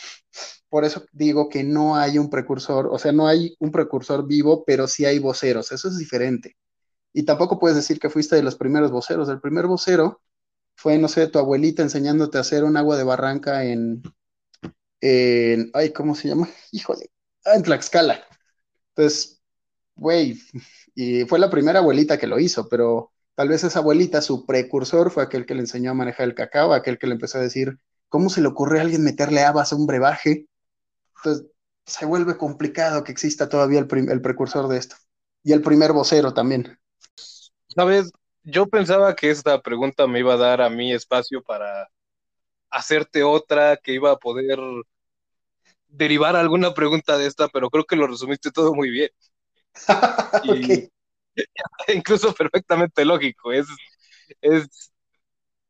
Por 0.68 0.84
eso 0.84 1.04
digo 1.12 1.48
que 1.48 1.64
no 1.64 1.96
hay 1.96 2.18
un 2.18 2.28
precursor, 2.30 2.88
o 2.90 2.98
sea, 2.98 3.12
no 3.12 3.26
hay 3.28 3.56
un 3.60 3.70
precursor 3.70 4.26
vivo, 4.26 4.64
pero 4.64 4.88
sí 4.88 5.04
hay 5.04 5.18
voceros, 5.18 5.72
eso 5.72 5.88
es 5.88 5.98
diferente. 5.98 6.56
Y 7.12 7.24
tampoco 7.24 7.58
puedes 7.58 7.76
decir 7.76 7.98
que 7.98 8.10
fuiste 8.10 8.36
de 8.36 8.42
los 8.42 8.56
primeros 8.56 8.90
voceros. 8.90 9.28
El 9.28 9.40
primer 9.40 9.66
vocero 9.66 10.20
fue, 10.76 10.98
no 10.98 11.08
sé, 11.08 11.28
tu 11.28 11.38
abuelita 11.38 11.82
enseñándote 11.82 12.38
a 12.38 12.42
hacer 12.42 12.64
un 12.64 12.76
agua 12.76 12.96
de 12.98 13.04
barranca 13.04 13.64
en, 13.64 14.02
en 15.00 15.70
ay, 15.74 15.92
¿cómo 15.92 16.14
se 16.14 16.28
llama? 16.28 16.48
Híjole, 16.72 17.10
ah, 17.44 17.54
en 17.56 17.62
Tlaxcala. 17.62 18.24
Entonces, 18.94 19.40
güey, 19.94 20.40
y 20.94 21.24
fue 21.24 21.38
la 21.38 21.50
primera 21.50 21.80
abuelita 21.80 22.18
que 22.18 22.26
lo 22.26 22.38
hizo, 22.38 22.68
pero 22.68 23.12
tal 23.34 23.48
vez 23.48 23.64
esa 23.64 23.80
abuelita, 23.80 24.22
su 24.22 24.46
precursor 24.46 25.10
fue 25.10 25.22
aquel 25.22 25.46
que 25.46 25.54
le 25.54 25.60
enseñó 25.60 25.92
a 25.92 25.94
manejar 25.94 26.26
el 26.26 26.34
cacao, 26.34 26.72
aquel 26.72 26.98
que 26.98 27.06
le 27.06 27.14
empezó 27.14 27.38
a 27.38 27.42
decir, 27.42 27.78
¿cómo 28.16 28.30
se 28.30 28.40
le 28.40 28.48
ocurre 28.48 28.78
a 28.78 28.82
alguien 28.82 29.04
meterle 29.04 29.42
habas 29.42 29.74
a 29.74 29.76
un 29.76 29.86
brebaje? 29.86 30.46
Entonces, 31.16 31.48
se 31.84 32.06
vuelve 32.06 32.38
complicado 32.38 33.04
que 33.04 33.12
exista 33.12 33.46
todavía 33.46 33.78
el, 33.78 34.10
el 34.10 34.22
precursor 34.22 34.68
de 34.68 34.78
esto. 34.78 34.96
Y 35.44 35.52
el 35.52 35.60
primer 35.60 35.92
vocero 35.92 36.32
también. 36.32 36.78
Sabes, 37.68 38.10
yo 38.42 38.68
pensaba 38.68 39.14
que 39.14 39.28
esta 39.28 39.60
pregunta 39.60 40.06
me 40.06 40.20
iba 40.20 40.32
a 40.32 40.38
dar 40.38 40.62
a 40.62 40.70
mí 40.70 40.94
espacio 40.94 41.42
para 41.42 41.90
hacerte 42.70 43.22
otra, 43.22 43.76
que 43.76 43.92
iba 43.92 44.12
a 44.12 44.16
poder 44.16 44.60
derivar 45.86 46.36
alguna 46.36 46.72
pregunta 46.72 47.18
de 47.18 47.26
esta, 47.26 47.48
pero 47.48 47.68
creo 47.68 47.84
que 47.84 47.96
lo 47.96 48.06
resumiste 48.06 48.50
todo 48.50 48.72
muy 48.72 48.88
bien. 48.88 49.10
y, 50.42 50.88
incluso 51.94 52.32
perfectamente 52.32 53.04
lógico. 53.04 53.52
Es, 53.52 53.66
es, 54.40 54.90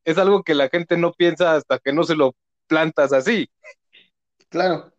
es 0.06 0.16
algo 0.18 0.44
que 0.44 0.54
la 0.54 0.68
gente 0.68 0.96
no 0.96 1.12
piensa 1.12 1.56
hasta 1.56 1.80
que 1.80 1.92
no 1.92 2.04
se 2.04 2.14
lo 2.14 2.36
plantas 2.68 3.12
así. 3.12 3.50
Claro. 4.48 4.92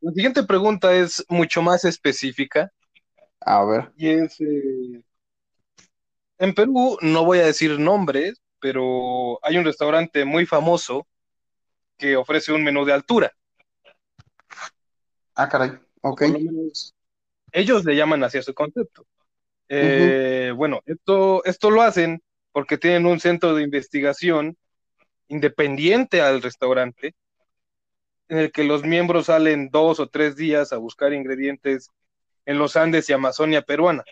La 0.00 0.12
siguiente 0.12 0.44
pregunta 0.44 0.94
es 0.94 1.24
mucho 1.28 1.62
más 1.62 1.84
específica. 1.84 2.72
A 3.40 3.64
ver. 3.64 3.92
Y 3.96 4.08
es, 4.08 4.40
eh, 4.40 5.02
en 6.38 6.54
Perú, 6.54 6.96
no 7.02 7.24
voy 7.24 7.40
a 7.40 7.46
decir 7.46 7.78
nombres, 7.78 8.40
pero 8.60 9.44
hay 9.44 9.58
un 9.58 9.64
restaurante 9.64 10.24
muy 10.24 10.46
famoso 10.46 11.08
que 11.98 12.16
ofrece 12.16 12.52
un 12.52 12.62
menú 12.62 12.84
de 12.84 12.92
altura. 12.92 13.32
Ah, 15.34 15.48
caray, 15.48 15.72
ok. 16.02 16.22
ellos 17.50 17.84
le 17.84 17.96
llaman 17.96 18.22
hacia 18.22 18.42
su 18.42 18.54
concepto. 18.54 19.04
Eh, 19.68 20.52
bueno, 20.54 20.80
esto, 20.86 21.44
esto 21.44 21.70
lo 21.70 21.82
hacen 21.82 22.22
porque 22.52 22.78
tienen 22.78 23.06
un 23.06 23.20
centro 23.20 23.54
de 23.54 23.62
investigación 23.62 24.56
independiente 25.28 26.20
al 26.20 26.42
restaurante, 26.42 27.14
en 28.28 28.38
el 28.38 28.52
que 28.52 28.64
los 28.64 28.84
miembros 28.84 29.26
salen 29.26 29.70
dos 29.70 30.00
o 30.00 30.08
tres 30.08 30.36
días 30.36 30.72
a 30.72 30.76
buscar 30.76 31.12
ingredientes 31.12 31.90
en 32.46 32.58
los 32.58 32.76
Andes 32.76 33.08
y 33.08 33.12
Amazonia 33.12 33.62
peruana. 33.62 34.04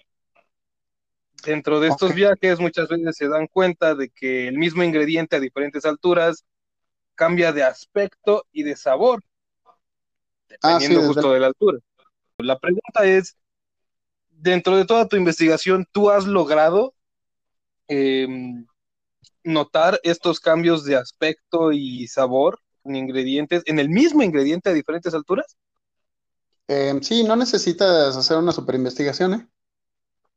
Dentro 1.44 1.80
de 1.80 1.88
estos 1.88 2.14
viajes 2.14 2.58
muchas 2.58 2.88
veces 2.88 3.16
se 3.16 3.28
dan 3.28 3.46
cuenta 3.46 3.94
de 3.94 4.10
que 4.10 4.48
el 4.48 4.58
mismo 4.58 4.82
ingrediente 4.82 5.36
a 5.36 5.40
diferentes 5.40 5.84
alturas 5.84 6.44
cambia 7.14 7.52
de 7.52 7.62
aspecto 7.62 8.44
y 8.52 8.64
de 8.64 8.76
sabor, 8.76 9.22
ah, 10.62 10.78
dependiendo 10.78 11.06
justo 11.06 11.32
de 11.32 11.40
la 11.40 11.46
altura. 11.48 11.78
La 12.38 12.58
pregunta 12.58 13.04
es, 13.04 13.36
dentro 14.30 14.76
de 14.76 14.84
toda 14.84 15.08
tu 15.08 15.16
investigación, 15.16 15.86
¿tú 15.90 16.10
has 16.10 16.26
logrado 16.26 16.94
em, 17.88 18.66
notar 19.44 20.00
estos 20.02 20.40
cambios 20.40 20.84
de 20.84 20.96
aspecto 20.96 21.72
y 21.72 22.06
sabor 22.06 22.60
en 22.84 22.96
ingredientes, 22.96 23.62
en 23.66 23.78
el 23.78 23.88
mismo 23.88 24.22
ingrediente 24.22 24.70
a 24.70 24.74
diferentes 24.74 25.14
alturas? 25.14 25.56
Em, 26.68 27.02
sí, 27.02 27.24
no 27.24 27.34
necesitas 27.36 28.16
hacer 28.16 28.36
una 28.36 28.52
super 28.52 28.74
investigación, 28.74 29.34
¿eh? 29.34 29.48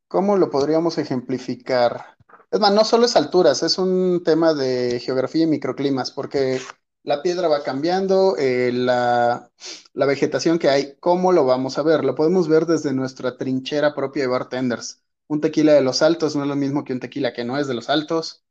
¿Cómo 0.08 0.38
lo 0.38 0.50
podríamos 0.50 0.98
ejemplificar? 0.98 2.18
Es 2.52 2.60
más, 2.60 2.74
no 2.74 2.84
solo 2.84 3.06
es 3.06 3.16
alturas, 3.16 3.64
es 3.64 3.78
un 3.78 4.24
tema 4.26 4.54
de 4.54 5.00
geografía 5.00 5.44
y 5.44 5.48
microclimas, 5.48 6.12
porque 6.12 6.60
la 7.04 7.22
piedra 7.22 7.48
va 7.48 7.64
cambiando, 7.64 8.36
eh, 8.38 8.72
la, 8.74 9.50
la, 9.94 10.06
vegetación 10.06 10.60
que 10.60 10.70
hay, 10.70 10.96
¿cómo 11.00 11.32
lo 11.32 11.46
vamos 11.46 11.78
a 11.78 11.84
ver? 11.84 12.04
Lo 12.04 12.16
podemos 12.16 12.48
ver 12.48 12.66
desde 12.66 12.94
nuestra 12.94 13.38
trinchera 13.38 13.96
propia 13.96 14.24
de 14.24 14.28
bartenders. 14.28 15.02
Un 15.32 15.40
tequila 15.40 15.74
de 15.74 15.82
los 15.82 16.02
altos 16.02 16.36
no 16.36 16.42
es 16.44 16.50
lo 16.50 16.58
mismo 16.58 16.84
que 16.84 16.92
un 16.94 17.00
tequila 17.00 17.32
que 17.34 17.46
no 17.46 17.58
es 17.58 17.68
de 17.68 17.74
los 17.74 17.90
altos. 17.90 18.44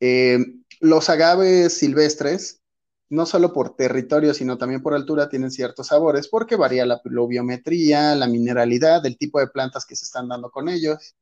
Eh, 0.00 0.38
los 0.80 1.10
agaves 1.10 1.76
silvestres, 1.78 2.62
no 3.08 3.26
solo 3.26 3.52
por 3.52 3.74
territorio, 3.74 4.32
sino 4.34 4.56
también 4.56 4.80
por 4.82 4.94
altura, 4.94 5.28
tienen 5.28 5.50
ciertos 5.50 5.88
sabores 5.88 6.28
porque 6.28 6.54
varía 6.54 6.86
la 6.86 7.02
pluviometría, 7.02 8.14
la 8.14 8.28
mineralidad, 8.28 9.04
el 9.04 9.18
tipo 9.18 9.40
de 9.40 9.48
plantas 9.48 9.84
que 9.84 9.96
se 9.96 10.04
están 10.04 10.28
dando 10.28 10.50
con 10.52 10.68
ellos. 10.68 11.16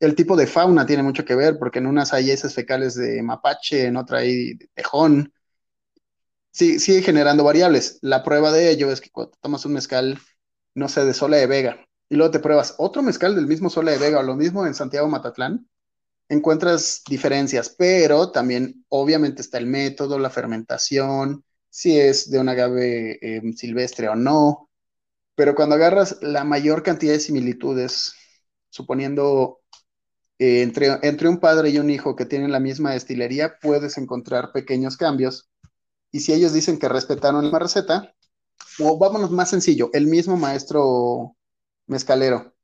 El 0.00 0.14
tipo 0.14 0.36
de 0.36 0.46
fauna 0.46 0.86
tiene 0.86 1.02
mucho 1.02 1.24
que 1.24 1.34
ver 1.34 1.58
porque 1.58 1.80
en 1.80 1.86
unas 1.86 2.12
hay 2.14 2.30
heces 2.30 2.54
fecales 2.54 2.94
de 2.96 3.22
mapache, 3.22 3.86
en 3.86 3.96
otra 3.96 4.18
hay 4.20 4.54
de 4.54 4.68
tejón. 4.74 5.32
Sí, 6.52 6.78
sigue 6.78 7.02
generando 7.02 7.44
variables. 7.44 7.98
La 8.02 8.22
prueba 8.22 8.52
de 8.52 8.70
ello 8.70 8.90
es 8.90 9.00
que 9.00 9.10
cuando 9.10 9.32
tomas 9.40 9.64
un 9.66 9.72
mezcal, 9.74 10.18
no 10.74 10.88
sé, 10.88 11.04
de 11.04 11.14
Sola 11.14 11.36
de 11.38 11.46
Vega, 11.46 11.86
y 12.08 12.16
luego 12.16 12.30
te 12.30 12.38
pruebas 12.38 12.74
otro 12.78 13.02
mezcal 13.02 13.34
del 13.34 13.46
mismo 13.46 13.70
Sola 13.70 13.92
de 13.92 13.98
Vega 13.98 14.20
o 14.20 14.22
lo 14.22 14.36
mismo 14.36 14.66
en 14.66 14.74
Santiago 14.74 15.08
Matatlán, 15.08 15.68
encuentras 16.28 17.02
diferencias, 17.08 17.68
pero 17.68 18.30
también 18.30 18.84
obviamente 18.88 19.42
está 19.42 19.58
el 19.58 19.66
método, 19.66 20.18
la 20.18 20.30
fermentación, 20.30 21.44
si 21.70 21.98
es 21.98 22.30
de 22.30 22.38
un 22.38 22.48
agave 22.48 23.18
em, 23.20 23.52
silvestre 23.54 24.08
o 24.08 24.14
no, 24.14 24.70
pero 25.34 25.54
cuando 25.54 25.74
agarras 25.74 26.18
la 26.22 26.44
mayor 26.44 26.82
cantidad 26.82 27.12
de 27.12 27.20
similitudes, 27.20 28.14
suponiendo 28.70 29.60
eh, 30.38 30.62
entre, 30.62 30.98
entre 31.02 31.28
un 31.28 31.38
padre 31.40 31.70
y 31.70 31.78
un 31.78 31.90
hijo 31.90 32.16
que 32.16 32.26
tienen 32.26 32.52
la 32.52 32.60
misma 32.60 32.92
destilería, 32.92 33.58
puedes 33.60 33.98
encontrar 33.98 34.52
pequeños 34.52 34.96
cambios. 34.96 35.50
Y 36.12 36.20
si 36.20 36.32
ellos 36.32 36.52
dicen 36.52 36.78
que 36.78 36.88
respetaron 36.88 37.50
la 37.50 37.58
receta, 37.58 38.14
o 38.80 38.98
vámonos 38.98 39.30
más 39.30 39.50
sencillo, 39.50 39.90
el 39.92 40.06
mismo 40.06 40.36
maestro 40.36 41.36
mezcalero 41.86 42.54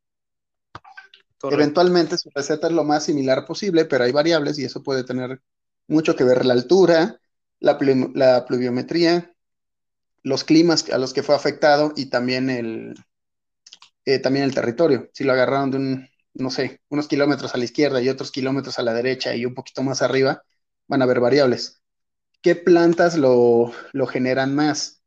Eventualmente 1.43 2.19
su 2.19 2.31
receta 2.35 2.67
es 2.67 2.73
lo 2.73 2.85
más 2.85 3.05
similar 3.05 3.47
posible, 3.47 3.87
pero 3.87 4.05
hay 4.05 4.13
variables 4.13 4.59
y 4.59 4.65
eso 4.65 4.83
puede 4.83 5.05
tener 5.05 5.41
mucho 5.87 6.15
que 6.15 6.25
ver 6.25 6.45
la 6.45 6.53
altura, 6.53 7.19
la, 7.61 7.79
pluviometría, 7.79 9.35
los 10.23 10.45
climas 10.45 10.91
a 10.91 10.99
los 10.99 11.15
que 11.15 11.23
fue 11.23 11.35
afectado 11.35 11.93
y 11.97 12.07
también 12.07 12.51
el, 12.51 12.95
eh, 14.05 14.19
también 14.19 14.45
el 14.45 14.55
territorio. 14.55 15.09
Si 15.15 15.25
lo 15.25 15.33
agarraron 15.33 15.71
de 15.71 15.77
un, 15.79 16.09
no 16.35 16.51
sé, 16.51 16.83
unos 16.91 17.09
kilómetros 17.09 17.55
a 17.55 17.59
la 17.59 17.65
izquierda 17.65 18.03
y 18.03 18.11
otros 18.11 18.31
kilómetros 18.31 18.79
a 18.79 18.83
la 18.83 18.93
derecha 18.93 19.35
y 19.35 19.47
un 19.47 19.55
poquito 19.55 19.83
más 19.83 20.03
arriba, 20.03 20.43
van 20.89 21.01
a 21.01 21.05
haber 21.05 21.21
variables. 21.21 21.81
¿Qué 22.43 22.55
plantas 22.55 23.17
lo, 23.17 23.73
lo 23.93 24.07
generan 24.07 24.55
más? 24.55 25.00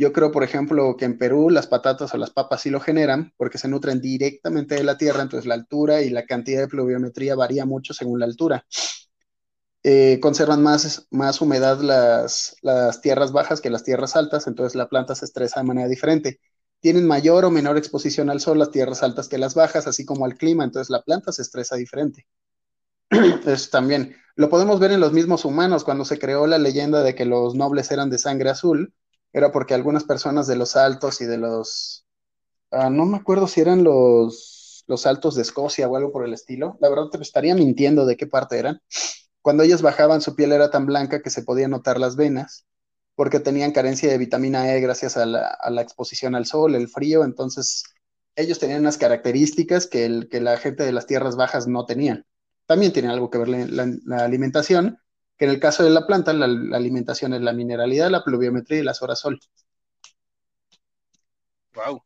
Yo 0.00 0.14
creo, 0.14 0.32
por 0.32 0.44
ejemplo, 0.44 0.96
que 0.96 1.04
en 1.04 1.18
Perú 1.18 1.50
las 1.50 1.66
patatas 1.66 2.14
o 2.14 2.16
las 2.16 2.30
papas 2.30 2.62
sí 2.62 2.70
lo 2.70 2.80
generan 2.80 3.34
porque 3.36 3.58
se 3.58 3.68
nutren 3.68 4.00
directamente 4.00 4.74
de 4.74 4.82
la 4.82 4.96
tierra, 4.96 5.20
entonces 5.20 5.46
la 5.46 5.52
altura 5.52 6.00
y 6.00 6.08
la 6.08 6.24
cantidad 6.24 6.62
de 6.62 6.68
pluviometría 6.68 7.34
varía 7.34 7.66
mucho 7.66 7.92
según 7.92 8.18
la 8.18 8.24
altura. 8.24 8.64
Eh, 9.82 10.18
conservan 10.22 10.62
más, 10.62 11.06
más 11.10 11.42
humedad 11.42 11.82
las, 11.82 12.56
las 12.62 13.02
tierras 13.02 13.30
bajas 13.30 13.60
que 13.60 13.68
las 13.68 13.84
tierras 13.84 14.16
altas, 14.16 14.46
entonces 14.46 14.74
la 14.74 14.88
planta 14.88 15.14
se 15.14 15.26
estresa 15.26 15.60
de 15.60 15.66
manera 15.66 15.86
diferente. 15.86 16.40
Tienen 16.80 17.06
mayor 17.06 17.44
o 17.44 17.50
menor 17.50 17.76
exposición 17.76 18.30
al 18.30 18.40
sol 18.40 18.58
las 18.58 18.70
tierras 18.70 19.02
altas 19.02 19.28
que 19.28 19.36
las 19.36 19.54
bajas, 19.54 19.86
así 19.86 20.06
como 20.06 20.24
al 20.24 20.38
clima, 20.38 20.64
entonces 20.64 20.88
la 20.88 21.02
planta 21.02 21.30
se 21.30 21.42
estresa 21.42 21.76
diferente. 21.76 22.26
Eso 23.44 23.68
también. 23.70 24.16
Lo 24.34 24.48
podemos 24.48 24.80
ver 24.80 24.92
en 24.92 25.00
los 25.00 25.12
mismos 25.12 25.44
humanos 25.44 25.84
cuando 25.84 26.06
se 26.06 26.18
creó 26.18 26.46
la 26.46 26.56
leyenda 26.56 27.02
de 27.02 27.14
que 27.14 27.26
los 27.26 27.54
nobles 27.54 27.90
eran 27.90 28.08
de 28.08 28.16
sangre 28.16 28.48
azul 28.48 28.94
era 29.32 29.52
porque 29.52 29.74
algunas 29.74 30.04
personas 30.04 30.46
de 30.46 30.56
los 30.56 30.76
altos 30.76 31.20
y 31.20 31.26
de 31.26 31.38
los, 31.38 32.06
ah, 32.70 32.90
no 32.90 33.06
me 33.06 33.16
acuerdo 33.16 33.46
si 33.46 33.60
eran 33.60 33.84
los, 33.84 34.84
los 34.86 35.06
altos 35.06 35.34
de 35.34 35.42
Escocia 35.42 35.88
o 35.88 35.96
algo 35.96 36.12
por 36.12 36.24
el 36.24 36.34
estilo, 36.34 36.76
la 36.80 36.88
verdad 36.88 37.08
te 37.10 37.18
estaría 37.22 37.54
mintiendo 37.54 38.06
de 38.06 38.16
qué 38.16 38.26
parte 38.26 38.58
eran. 38.58 38.80
Cuando 39.42 39.62
ellos 39.62 39.82
bajaban 39.82 40.20
su 40.20 40.34
piel 40.34 40.52
era 40.52 40.70
tan 40.70 40.86
blanca 40.86 41.22
que 41.22 41.30
se 41.30 41.42
podían 41.42 41.70
notar 41.70 41.98
las 41.98 42.16
venas, 42.16 42.66
porque 43.14 43.40
tenían 43.40 43.72
carencia 43.72 44.10
de 44.10 44.18
vitamina 44.18 44.74
E 44.74 44.80
gracias 44.80 45.16
a 45.16 45.26
la, 45.26 45.46
a 45.46 45.70
la 45.70 45.82
exposición 45.82 46.34
al 46.34 46.46
sol, 46.46 46.74
el 46.74 46.88
frío, 46.88 47.24
entonces 47.24 47.84
ellos 48.36 48.58
tenían 48.58 48.80
unas 48.80 48.98
características 48.98 49.86
que, 49.86 50.04
el, 50.06 50.28
que 50.28 50.40
la 50.40 50.56
gente 50.56 50.84
de 50.84 50.92
las 50.92 51.06
tierras 51.06 51.36
bajas 51.36 51.66
no 51.66 51.84
tenían. 51.86 52.26
También 52.66 52.92
tiene 52.92 53.08
algo 53.08 53.30
que 53.30 53.38
ver 53.38 53.48
la, 53.48 53.92
la 54.04 54.24
alimentación, 54.24 54.98
que 55.40 55.46
en 55.46 55.52
el 55.52 55.58
caso 55.58 55.82
de 55.82 55.88
la 55.88 56.06
planta, 56.06 56.34
la, 56.34 56.44
alimentación 56.76 57.32
es 57.32 57.40
la 57.40 57.54
mineralidad, 57.54 58.10
la 58.10 58.22
pluviometría 58.22 58.80
y 58.80 58.82
las 58.82 59.00
horas 59.00 59.20
sol. 59.20 59.40
Wow. 61.74 62.02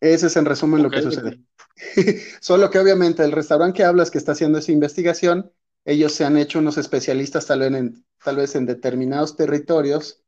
Ese 0.00 0.28
es 0.28 0.36
en 0.38 0.46
resumen 0.46 0.82
lo 0.82 0.88
que 0.88 1.02
sucede. 1.02 1.40
Solo 2.40 2.70
que 2.70 2.78
obviamente 2.78 3.22
el 3.22 3.32
restaurante 3.32 3.76
que 3.76 3.84
hablas 3.84 4.10
que 4.10 4.16
está 4.16 4.32
haciendo 4.32 4.60
esa 4.60 4.72
investigación, 4.72 5.52
ellos 5.84 6.12
se 6.14 6.24
han 6.24 6.38
hecho 6.38 6.58
unos 6.58 6.78
especialistas 6.78 7.44
tal 7.44 7.60
vez 7.60 7.74
en, 7.74 8.06
tal 8.24 8.36
vez 8.36 8.54
en 8.54 8.64
determinados 8.64 9.36
territorios 9.36 10.24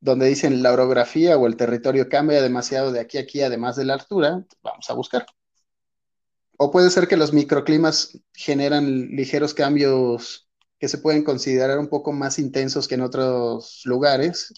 donde 0.00 0.28
dicen 0.28 0.62
la 0.62 0.72
orografía 0.72 1.36
o 1.36 1.46
el 1.46 1.56
territorio 1.56 2.08
cambia 2.08 2.40
demasiado 2.40 2.90
de 2.90 3.00
aquí 3.00 3.18
a 3.18 3.20
aquí, 3.20 3.42
además 3.42 3.76
de 3.76 3.84
la 3.84 3.92
altura, 3.92 4.46
vamos 4.62 4.88
a 4.88 4.94
buscar. 4.94 5.26
O 6.62 6.70
puede 6.70 6.90
ser 6.90 7.08
que 7.08 7.16
los 7.16 7.32
microclimas 7.32 8.18
generan 8.34 8.84
ligeros 9.20 9.54
cambios 9.54 10.48
que 10.78 10.88
se 10.88 10.98
pueden 10.98 11.24
considerar 11.24 11.78
un 11.78 11.88
poco 11.88 12.12
más 12.12 12.38
intensos 12.38 12.86
que 12.86 12.96
en 12.96 13.00
otros 13.02 13.80
lugares, 13.84 14.52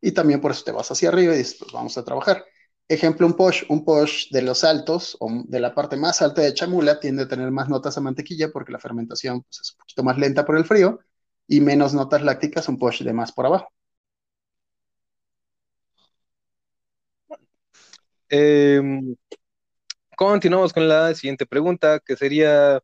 y 0.00 0.12
también 0.12 0.40
por 0.40 0.52
eso 0.52 0.64
te 0.64 0.72
vas 0.72 0.90
hacia 0.90 1.10
arriba 1.10 1.34
y 1.34 1.38
dices, 1.38 1.56
pues 1.60 1.72
vamos 1.72 1.98
a 1.98 2.04
trabajar. 2.04 2.44
Ejemplo, 2.88 3.26
un 3.26 3.34
posh, 3.34 3.64
un 3.70 3.84
posh 3.84 4.30
de 4.30 4.42
los 4.42 4.64
altos 4.64 5.16
o 5.20 5.28
de 5.46 5.60
la 5.60 5.74
parte 5.74 5.96
más 5.96 6.22
alta 6.22 6.42
de 6.42 6.54
Chamula 6.54 7.00
tiende 7.00 7.24
a 7.24 7.28
tener 7.28 7.50
más 7.52 7.68
notas 7.68 7.98
a 7.98 8.02
mantequilla 8.02 8.50
porque 8.52 8.72
la 8.72 8.80
fermentación 8.80 9.42
pues, 9.42 9.60
es 9.62 9.72
un 9.72 9.78
poquito 9.78 10.04
más 10.04 10.18
lenta 10.18 10.46
por 10.46 10.56
el 10.58 10.64
frío 10.66 11.00
y 11.48 11.60
menos 11.62 11.94
notas 11.94 12.22
lácticas 12.22 12.68
un 12.68 12.78
posh 12.78 13.02
de 13.04 13.12
más 13.14 13.32
por 13.32 13.46
abajo. 13.46 13.68
Em, 18.28 19.16
continuamos 20.16 20.72
con 20.72 20.88
la 20.88 21.14
siguiente 21.14 21.46
pregunta, 21.46 22.00
que 22.00 22.16
sería 22.16 22.82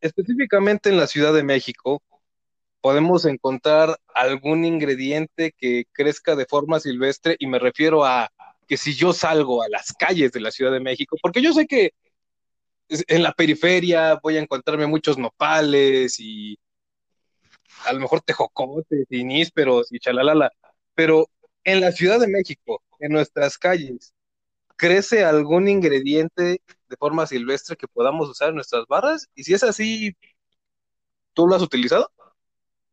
específicamente 0.00 0.90
en 0.90 0.98
la 0.98 1.06
Ciudad 1.06 1.32
de 1.32 1.42
México, 1.42 2.02
podemos 2.80 3.24
encontrar 3.24 3.98
algún 4.14 4.64
ingrediente 4.64 5.52
que 5.56 5.86
crezca 5.92 6.36
de 6.36 6.46
forma 6.46 6.80
silvestre 6.80 7.34
y 7.38 7.46
me 7.46 7.58
refiero 7.58 8.04
a 8.04 8.30
que 8.68 8.76
si 8.76 8.94
yo 8.94 9.12
salgo 9.12 9.62
a 9.62 9.68
las 9.68 9.92
calles 9.94 10.32
de 10.32 10.40
la 10.40 10.50
Ciudad 10.50 10.72
de 10.72 10.80
México, 10.80 11.16
porque 11.20 11.42
yo 11.42 11.52
sé 11.52 11.66
que 11.66 11.92
en 12.88 13.22
la 13.22 13.32
periferia 13.32 14.20
voy 14.22 14.36
a 14.36 14.40
encontrarme 14.40 14.86
muchos 14.86 15.18
nopales 15.18 16.20
y 16.20 16.58
a 17.86 17.92
lo 17.92 18.00
mejor 18.00 18.20
tejocotes 18.20 19.06
y 19.10 19.24
nísperos 19.24 19.92
y 19.92 19.98
chalalala, 19.98 20.50
pero 20.94 21.28
en 21.64 21.80
la 21.80 21.90
Ciudad 21.92 22.20
de 22.20 22.28
México, 22.28 22.82
en 23.00 23.12
nuestras 23.12 23.58
calles, 23.58 24.14
¿crece 24.76 25.24
algún 25.24 25.68
ingrediente 25.68 26.62
de 26.88 26.96
forma 26.98 27.26
silvestre 27.26 27.76
que 27.76 27.88
podamos 27.88 28.28
usar 28.30 28.50
en 28.50 28.56
nuestras 28.56 28.86
barras? 28.88 29.28
Y 29.34 29.44
si 29.44 29.54
es 29.54 29.62
así, 29.64 30.14
¿tú 31.34 31.46
lo 31.46 31.54
has 31.54 31.62
utilizado? 31.62 32.10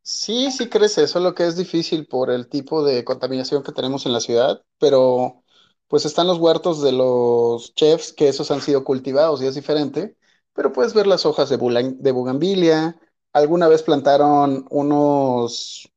Sí, 0.02 0.50
sí 0.52 0.68
crece, 0.68 1.06
solo 1.08 1.34
que 1.34 1.46
es 1.46 1.56
difícil 1.56 2.06
por 2.06 2.30
el 2.30 2.48
tipo 2.48 2.84
de 2.84 3.04
contaminación 3.04 3.62
que 3.62 3.72
tenemos 3.72 4.04
en 4.04 4.12
la 4.12 4.20
ciudad, 4.20 4.62
pero 4.78 5.42
pues 5.88 6.04
están 6.04 6.26
los 6.26 6.38
huertos 6.38 6.82
de 6.82 6.92
los 6.92 7.74
chefs, 7.74 8.12
que 8.12 8.28
esos 8.28 8.50
han 8.50 8.60
sido 8.60 8.84
cultivados 8.84 9.40
y 9.42 9.46
es 9.46 9.54
diferente, 9.54 10.16
pero 10.52 10.72
puedes 10.72 10.92
ver 10.92 11.06
las 11.06 11.24
hojas 11.24 11.48
de, 11.48 11.56
de 11.56 12.12
bugambilia, 12.12 13.00
alguna 13.32 13.66
vez 13.68 13.82
plantaron 13.82 14.66
unos, 14.70 15.88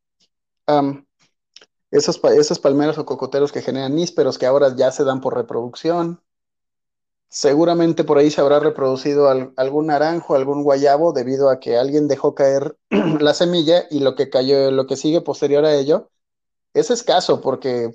esas, 1.91 2.19
esas 2.35 2.59
palmeras 2.59 2.97
o 2.97 3.05
cocoteros 3.05 3.51
que 3.51 3.61
generan 3.61 3.95
nísperos 3.95 4.37
que 4.37 4.45
ahora 4.45 4.75
ya 4.75 4.91
se 4.91 5.03
dan 5.03 5.21
por 5.21 5.35
reproducción. 5.35 6.21
Seguramente 7.29 8.03
por 8.03 8.17
ahí 8.17 8.31
se 8.31 8.39
habrá 8.41 8.59
reproducido 8.59 9.27
algún 9.29 9.87
naranjo, 9.87 10.35
algún 10.35 10.63
guayabo, 10.63 11.11
debido 11.11 11.49
a 11.49 11.59
que 11.59 11.77
alguien 11.77 12.07
dejó 12.07 12.35
caer 12.35 12.77
la 13.19 13.33
semilla 13.33 13.85
y 13.89 13.99
lo 13.99 14.15
que 14.15 14.29
cayó, 14.29 14.71
lo 14.71 14.87
que 14.87 14.95
sigue 14.95 15.21
posterior 15.21 15.65
a 15.65 15.75
ello 15.75 16.09
es 16.73 16.91
escaso, 16.91 17.41
porque 17.41 17.91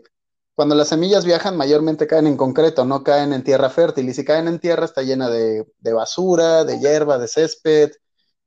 cuando 0.54 0.74
las 0.74 0.88
semillas 0.88 1.24
viajan 1.24 1.56
mayormente 1.56 2.06
caen 2.06 2.26
en 2.26 2.36
concreto, 2.36 2.84
no 2.84 3.02
caen 3.04 3.32
en 3.32 3.44
tierra 3.44 3.70
fértil, 3.70 4.08
y 4.08 4.14
si 4.14 4.24
caen 4.24 4.48
en 4.48 4.58
tierra 4.60 4.84
está 4.84 5.02
llena 5.02 5.30
de, 5.30 5.66
basura, 5.94 6.64
de 6.64 6.78
hierba, 6.78 7.18
de 7.18 7.28
césped, 7.28 7.92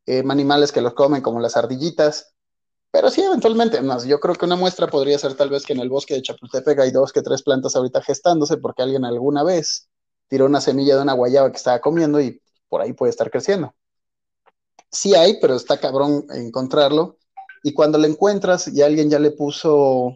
eh, 0.05 0.23
animales 0.29 0.71
que 0.71 0.81
los 0.81 0.93
comen 0.93 1.21
como 1.21 1.39
las 1.39 1.57
ardillitas. 1.57 2.34
Pero 2.95 3.09
sí, 3.09 3.21
eventualmente, 3.21 3.81
más, 3.81 4.05
yo 4.05 4.21
creo 4.21 4.35
que 4.35 4.45
una 4.45 4.55
muestra 4.55 4.87
podría 4.87 5.19
ser 5.19 5.33
tal 5.33 5.49
vez 5.49 5.65
que 5.65 5.73
en 5.73 5.81
el 5.81 5.89
bosque 5.89 6.13
de 6.13 6.21
Chapultepec 6.21 6.79
hay 6.79 6.91
dos 6.91 7.11
que 7.11 7.21
tres 7.21 7.43
plantas 7.43 7.75
ahorita 7.75 8.01
gestándose 8.01 8.55
porque 8.55 8.83
alguien 8.83 9.03
alguna 9.03 9.43
vez 9.43 9.89
tiró 10.29 10.45
una 10.45 10.61
semilla 10.61 10.95
de 10.95 11.01
una 11.01 11.11
guayaba 11.11 11.51
que 11.51 11.57
estaba 11.57 11.81
comiendo 11.81 12.21
y 12.21 12.41
por 12.69 12.79
ahí 12.79 12.93
puede 12.93 13.09
estar 13.09 13.29
creciendo. 13.29 13.75
Sí 14.89 15.13
hay, 15.13 15.41
pero 15.41 15.55
está 15.55 15.77
cabrón 15.77 16.25
encontrarlo. 16.29 17.17
Y 17.63 17.73
cuando 17.73 17.97
lo 17.97 18.07
encuentras 18.07 18.69
y 18.69 18.81
alguien 18.81 19.09
ya 19.09 19.19
le 19.19 19.31
puso 19.31 20.15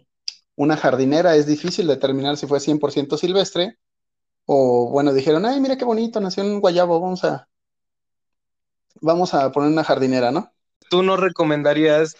una 0.56 0.78
jardinera, 0.78 1.36
es 1.36 1.44
difícil 1.44 1.86
determinar 1.86 2.38
si 2.38 2.46
fue 2.46 2.60
100% 2.60 3.18
silvestre 3.18 3.78
o, 4.46 4.88
bueno, 4.88 5.12
dijeron, 5.12 5.44
ay, 5.44 5.60
mira 5.60 5.76
qué 5.76 5.84
bonito, 5.84 6.18
nació 6.18 6.44
un 6.44 6.60
guayabo, 6.60 6.98
vamos 6.98 7.24
a, 7.24 7.46
vamos 9.02 9.34
a 9.34 9.52
poner 9.52 9.70
una 9.70 9.84
jardinera, 9.84 10.30
¿no? 10.30 10.50
¿Tú 10.88 11.02
no 11.02 11.18
recomendarías 11.18 12.16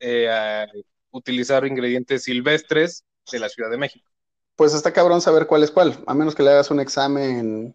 eh, 0.00 0.66
utilizar 1.10 1.66
ingredientes 1.66 2.24
silvestres 2.24 3.04
de 3.30 3.38
la 3.38 3.48
Ciudad 3.48 3.70
de 3.70 3.78
México? 3.78 4.10
pues 4.60 4.74
está 4.74 4.92
cabrón 4.92 5.22
saber 5.22 5.46
cuál 5.46 5.62
es 5.62 5.70
cuál, 5.70 6.04
a 6.06 6.12
menos 6.12 6.34
que 6.34 6.42
le 6.42 6.50
hagas 6.50 6.70
un 6.70 6.80
examen, 6.80 7.74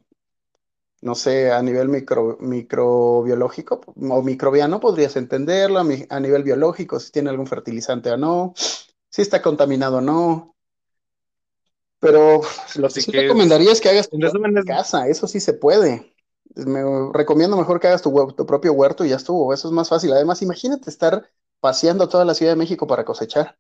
no 1.02 1.16
sé, 1.16 1.52
a 1.52 1.60
nivel 1.64 1.90
micro, 1.90 2.38
microbiológico 2.40 3.82
o 3.88 4.22
microbiano, 4.22 4.80
podrías 4.80 5.16
entenderlo, 5.16 5.80
a, 5.80 6.20
nivel 6.20 6.44
biológico, 6.44 7.00
si 7.00 7.12
tiene 7.12 7.32
algún 7.32 7.48
fertilizante 7.48 8.12
o 8.12 8.18
no, 8.18 8.54
si 9.10 9.24
está 9.24 9.42
contaminado 9.42 9.98
o 9.98 10.02
no. 10.02 10.56
Pero 11.98 12.42
lo 12.76 12.90
que 12.90 13.02
sí 13.02 13.12
recomendaría 13.12 13.72
es 13.72 13.82
que 13.82 13.90
hagas 13.90 14.08
tu 14.08 14.20
casa, 14.68 15.08
eso 15.08 15.28
sí 15.28 15.40
se 15.40 15.54
puede. 15.54 16.14
Me 16.54 16.84
recomiendo 17.14 17.58
mejor 17.58 17.80
que 17.80 17.88
hagas 17.88 18.04
tu, 18.04 18.32
tu 18.38 18.46
propio 18.46 18.74
huerto 18.74 19.04
y 19.04 19.10
ya 19.10 19.16
estuvo, 19.16 19.56
eso 19.56 19.70
es 19.70 19.74
más 19.74 19.90
fácil. 19.90 20.14
Además, 20.14 20.44
imagínate 20.44 20.88
estar 20.88 21.28
paseando 21.60 22.10
toda 22.10 22.26
la 22.26 22.34
Ciudad 22.34 22.54
de 22.54 22.58
México 22.58 22.88
para 22.88 23.06
cosechar. 23.06 23.58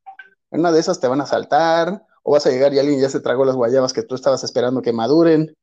En 0.51 0.59
una 0.61 0.71
de 0.71 0.79
esas 0.79 0.99
te 0.99 1.07
van 1.07 1.21
a 1.21 1.25
saltar, 1.25 2.05
o 2.23 2.31
vas 2.31 2.45
a 2.47 2.49
llegar 2.49 2.73
y 2.73 2.79
alguien 2.79 2.99
ya 2.99 3.09
se 3.09 3.19
tragó 3.19 3.45
las 3.45 3.55
guayabas 3.55 3.93
que 3.93 4.03
tú 4.03 4.15
estabas 4.15 4.43
esperando 4.43 4.81
que 4.81 4.91
maduren. 4.91 5.55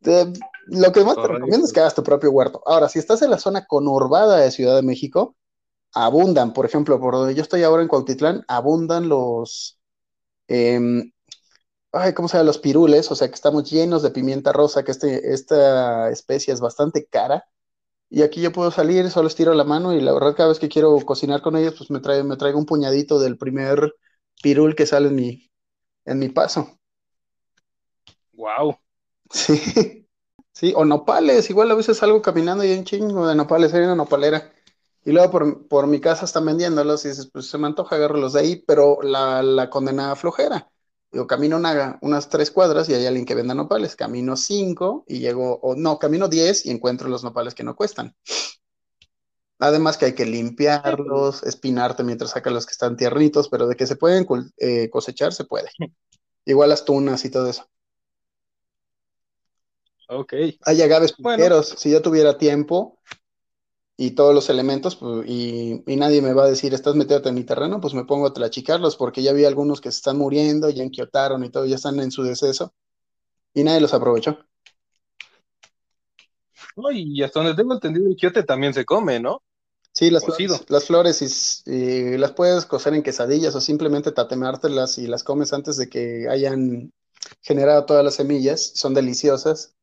lo 0.00 0.92
que 0.92 1.04
más 1.04 1.14
te 1.14 1.28
recomiendo 1.28 1.66
es 1.66 1.72
que 1.72 1.80
hagas 1.80 1.94
tu 1.94 2.02
propio 2.02 2.32
huerto. 2.32 2.62
Ahora, 2.66 2.88
si 2.88 2.98
estás 2.98 3.22
en 3.22 3.30
la 3.30 3.38
zona 3.38 3.64
conurbada 3.66 4.38
de 4.38 4.50
Ciudad 4.50 4.74
de 4.74 4.82
México, 4.82 5.36
abundan, 5.94 6.52
por 6.52 6.66
ejemplo, 6.66 7.00
por 7.00 7.14
donde 7.14 7.34
yo 7.36 7.42
estoy 7.42 7.62
ahora 7.62 7.82
en 7.82 7.88
Cuautitlán, 7.88 8.44
abundan 8.48 9.08
los, 9.08 9.78
em, 10.48 11.12
ay, 11.92 12.12
¿cómo 12.12 12.28
se 12.28 12.36
llama? 12.36 12.46
Los 12.46 12.58
pirules, 12.58 13.10
o 13.10 13.14
sea 13.14 13.28
que 13.28 13.34
estamos 13.34 13.70
llenos 13.70 14.02
de 14.02 14.10
pimienta 14.10 14.52
rosa, 14.52 14.82
que 14.84 14.90
este, 14.90 15.32
esta 15.32 16.10
especie 16.10 16.52
es 16.52 16.60
bastante 16.60 17.06
cara. 17.06 17.44
Y 18.10 18.22
aquí 18.22 18.40
yo 18.40 18.52
puedo 18.52 18.70
salir, 18.70 19.10
solo 19.10 19.28
estiro 19.28 19.54
la 19.54 19.64
mano 19.64 19.92
y 19.92 20.00
la 20.00 20.12
verdad 20.12 20.36
cada 20.36 20.48
vez 20.50 20.58
que 20.58 20.68
quiero 20.68 20.96
cocinar 21.04 21.42
con 21.42 21.56
ellos, 21.56 21.74
pues 21.76 21.90
me, 21.90 22.00
trae, 22.00 22.22
me 22.24 22.36
traigo 22.36 22.58
un 22.58 22.66
puñadito 22.66 23.18
del 23.18 23.36
primer 23.38 23.94
pirul 24.42 24.74
que 24.76 24.86
sale 24.86 25.08
en 25.08 25.14
mi, 25.16 25.50
en 26.06 26.18
mi 26.20 26.28
paso. 26.30 26.78
Wow. 28.36 28.78
Sí. 29.30 30.00
Sí, 30.52 30.72
o 30.76 30.84
nopales, 30.84 31.50
igual 31.50 31.70
a 31.72 31.74
veces 31.74 31.98
salgo 31.98 32.22
caminando 32.22 32.62
y 32.64 32.68
hay 32.70 32.78
un 32.78 32.84
chingo 32.84 33.26
de 33.26 33.34
nopales, 33.34 33.74
hay 33.74 33.82
una 33.82 33.96
nopalera. 33.96 34.52
Y 35.04 35.10
luego 35.12 35.30
por, 35.32 35.66
por 35.68 35.86
mi 35.88 36.00
casa 36.00 36.24
están 36.26 36.46
vendiéndolos 36.46 37.04
y 37.04 37.08
dices, 37.08 37.28
pues 37.32 37.48
se 37.50 37.58
me 37.58 37.66
antoja 37.66 37.96
agarrarlos 37.96 38.34
de 38.34 38.40
ahí, 38.40 38.56
pero 38.66 39.02
la, 39.02 39.42
la 39.42 39.68
condenada 39.70 40.14
flojera. 40.16 40.70
Yo 41.14 41.28
camino 41.28 41.56
una, 41.56 41.98
unas 42.02 42.28
tres 42.28 42.50
cuadras 42.50 42.88
y 42.88 42.94
hay 42.94 43.06
alguien 43.06 43.24
que 43.24 43.36
venda 43.36 43.54
nopales. 43.54 43.94
Camino 43.94 44.36
cinco 44.36 45.04
y 45.06 45.20
llego, 45.20 45.60
o 45.62 45.76
no, 45.76 45.98
camino 45.98 46.28
diez 46.28 46.66
y 46.66 46.70
encuentro 46.70 47.08
los 47.08 47.22
nopales 47.22 47.54
que 47.54 47.62
no 47.62 47.76
cuestan. 47.76 48.16
Además 49.60 49.96
que 49.96 50.06
hay 50.06 50.14
que 50.14 50.26
limpiarlos, 50.26 51.44
espinarte 51.44 52.02
mientras 52.02 52.32
saca 52.32 52.50
los 52.50 52.66
que 52.66 52.72
están 52.72 52.96
tiernitos, 52.96 53.48
pero 53.48 53.68
de 53.68 53.76
que 53.76 53.86
se 53.86 53.94
pueden 53.94 54.26
eh, 54.58 54.90
cosechar, 54.90 55.32
se 55.32 55.44
puede. 55.44 55.70
Igual 56.44 56.68
las 56.68 56.84
tunas 56.84 57.24
y 57.24 57.30
todo 57.30 57.48
eso. 57.48 57.64
Ok. 60.08 60.34
Hay 60.62 60.82
agaves 60.82 61.14
bueno. 61.18 61.62
Si 61.62 61.90
yo 61.90 62.02
tuviera 62.02 62.36
tiempo 62.36 62.98
y 63.96 64.12
todos 64.12 64.34
los 64.34 64.50
elementos, 64.50 64.96
pues, 64.96 65.28
y, 65.28 65.82
nadie 65.86 66.20
me 66.20 66.32
va 66.32 66.44
a 66.44 66.48
decir, 66.48 66.74
estás 66.74 66.94
metido 66.94 67.20
en 67.24 67.34
mi 67.34 67.44
terreno, 67.44 67.80
pues 67.80 67.94
me 67.94 68.04
pongo 68.04 68.26
a 68.26 68.32
tlachicarlos, 68.32 68.96
porque 68.96 69.22
ya 69.22 69.32
vi 69.32 69.44
algunos 69.44 69.80
que 69.80 69.90
se 69.90 69.98
están 69.98 70.18
muriendo, 70.18 70.68
ya 70.70 70.82
enquiotaron 70.82 71.44
y 71.44 71.50
todo, 71.50 71.66
ya 71.66 71.76
están 71.76 72.00
en 72.00 72.10
su 72.10 72.22
deceso, 72.22 72.74
y 73.54 73.62
nadie 73.64 73.80
los 73.80 73.94
aprovechó. 73.94 74.38
y 76.92 77.22
hasta 77.22 77.40
donde 77.40 77.54
tengo 77.54 77.74
entendido, 77.74 78.08
el 78.08 78.16
quiote 78.16 78.42
también 78.42 78.74
se 78.74 78.84
come, 78.84 79.20
¿no? 79.20 79.42
Sí, 79.92 80.10
las 80.10 80.24
flores, 80.24 80.68
las 80.68 80.84
flores 80.86 81.62
y, 81.66 82.18
las 82.18 82.32
puedes 82.32 82.66
cocer 82.66 82.94
en 82.94 83.04
quesadillas 83.04 83.54
o 83.54 83.60
simplemente 83.60 84.10
tatemártelas 84.10 84.98
y 84.98 85.06
las 85.06 85.22
comes 85.22 85.52
antes 85.52 85.76
de 85.76 85.88
que 85.88 86.26
hayan 86.28 86.92
generado 87.42 87.84
todas 87.84 88.04
las 88.04 88.16
semillas. 88.16 88.72
Son 88.74 88.92
deliciosas. 88.92 89.76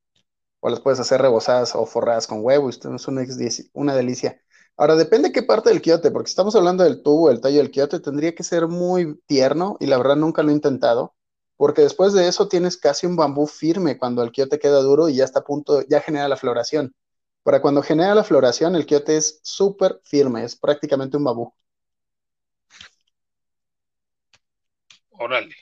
O 0.62 0.70
las 0.70 0.80
puedes 0.80 1.00
hacer 1.02 1.22
rebozadas 1.22 1.76
o 1.76 1.86
forradas 1.86 2.28
con 2.28 2.44
huevo, 2.46 2.70
es 2.70 2.80
una, 2.86 3.26
una 3.74 3.96
delicia. 3.96 4.42
Ahora, 4.78 4.96
depende 4.96 5.32
qué 5.32 5.44
parte 5.44 5.70
del 5.70 5.82
quiote, 5.82 6.12
porque 6.12 6.30
estamos 6.30 6.56
hablando 6.56 6.84
del 6.84 7.04
tubo, 7.04 7.30
el 7.30 7.42
tallo 7.42 7.58
del 7.58 7.72
quiote, 7.72 8.00
tendría 8.00 8.34
que 8.36 8.44
ser 8.44 8.68
muy 8.68 9.20
tierno 9.28 9.78
y 9.80 9.88
la 9.88 9.98
verdad 9.98 10.16
nunca 10.16 10.44
lo 10.44 10.50
he 10.52 10.54
intentado, 10.54 11.16
porque 11.58 11.82
después 11.84 12.14
de 12.14 12.28
eso 12.28 12.48
tienes 12.48 12.78
casi 12.78 13.06
un 13.08 13.16
bambú 13.16 13.48
firme 13.48 13.98
cuando 13.98 14.24
el 14.24 14.32
quiote 14.32 14.60
queda 14.60 14.82
duro 14.82 15.10
y 15.10 15.16
ya 15.18 15.26
está 15.26 15.40
a 15.42 15.44
punto, 15.44 15.84
ya 15.88 16.02
genera 16.02 16.28
la 16.28 16.38
floración. 16.38 16.96
Para 17.44 17.62
cuando 17.62 17.84
genera 17.84 18.16
la 18.16 18.24
floración, 18.24 18.76
el 18.76 18.86
quiote 18.86 19.18
es 19.18 19.40
súper 19.44 20.00
firme, 20.04 20.44
es 20.44 20.56
prácticamente 20.56 21.18
un 21.18 21.24
bambú. 21.26 21.54
Órale. 25.12 25.56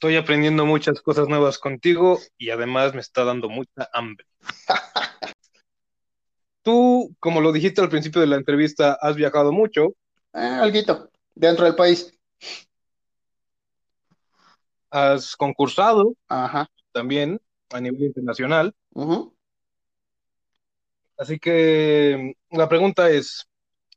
Estoy 0.00 0.16
aprendiendo 0.16 0.64
muchas 0.64 1.02
cosas 1.02 1.28
nuevas 1.28 1.58
contigo 1.58 2.18
y 2.38 2.48
además 2.48 2.94
me 2.94 3.02
está 3.02 3.22
dando 3.22 3.50
mucha 3.50 3.86
hambre. 3.92 4.24
Tú, 6.62 7.14
como 7.20 7.42
lo 7.42 7.52
dijiste 7.52 7.82
al 7.82 7.90
principio 7.90 8.22
de 8.22 8.26
la 8.26 8.36
entrevista, 8.36 8.96
has 8.98 9.14
viajado 9.14 9.52
mucho. 9.52 9.88
Eh, 10.32 10.38
alguito, 10.38 11.10
dentro 11.34 11.66
del 11.66 11.74
país. 11.74 12.18
Has 14.88 15.36
concursado 15.36 16.14
Ajá. 16.28 16.66
también 16.92 17.38
a 17.68 17.78
nivel 17.82 18.04
internacional. 18.04 18.74
Así 21.18 21.38
que 21.38 22.36
la 22.50 22.70
pregunta 22.70 23.10
es, 23.10 23.46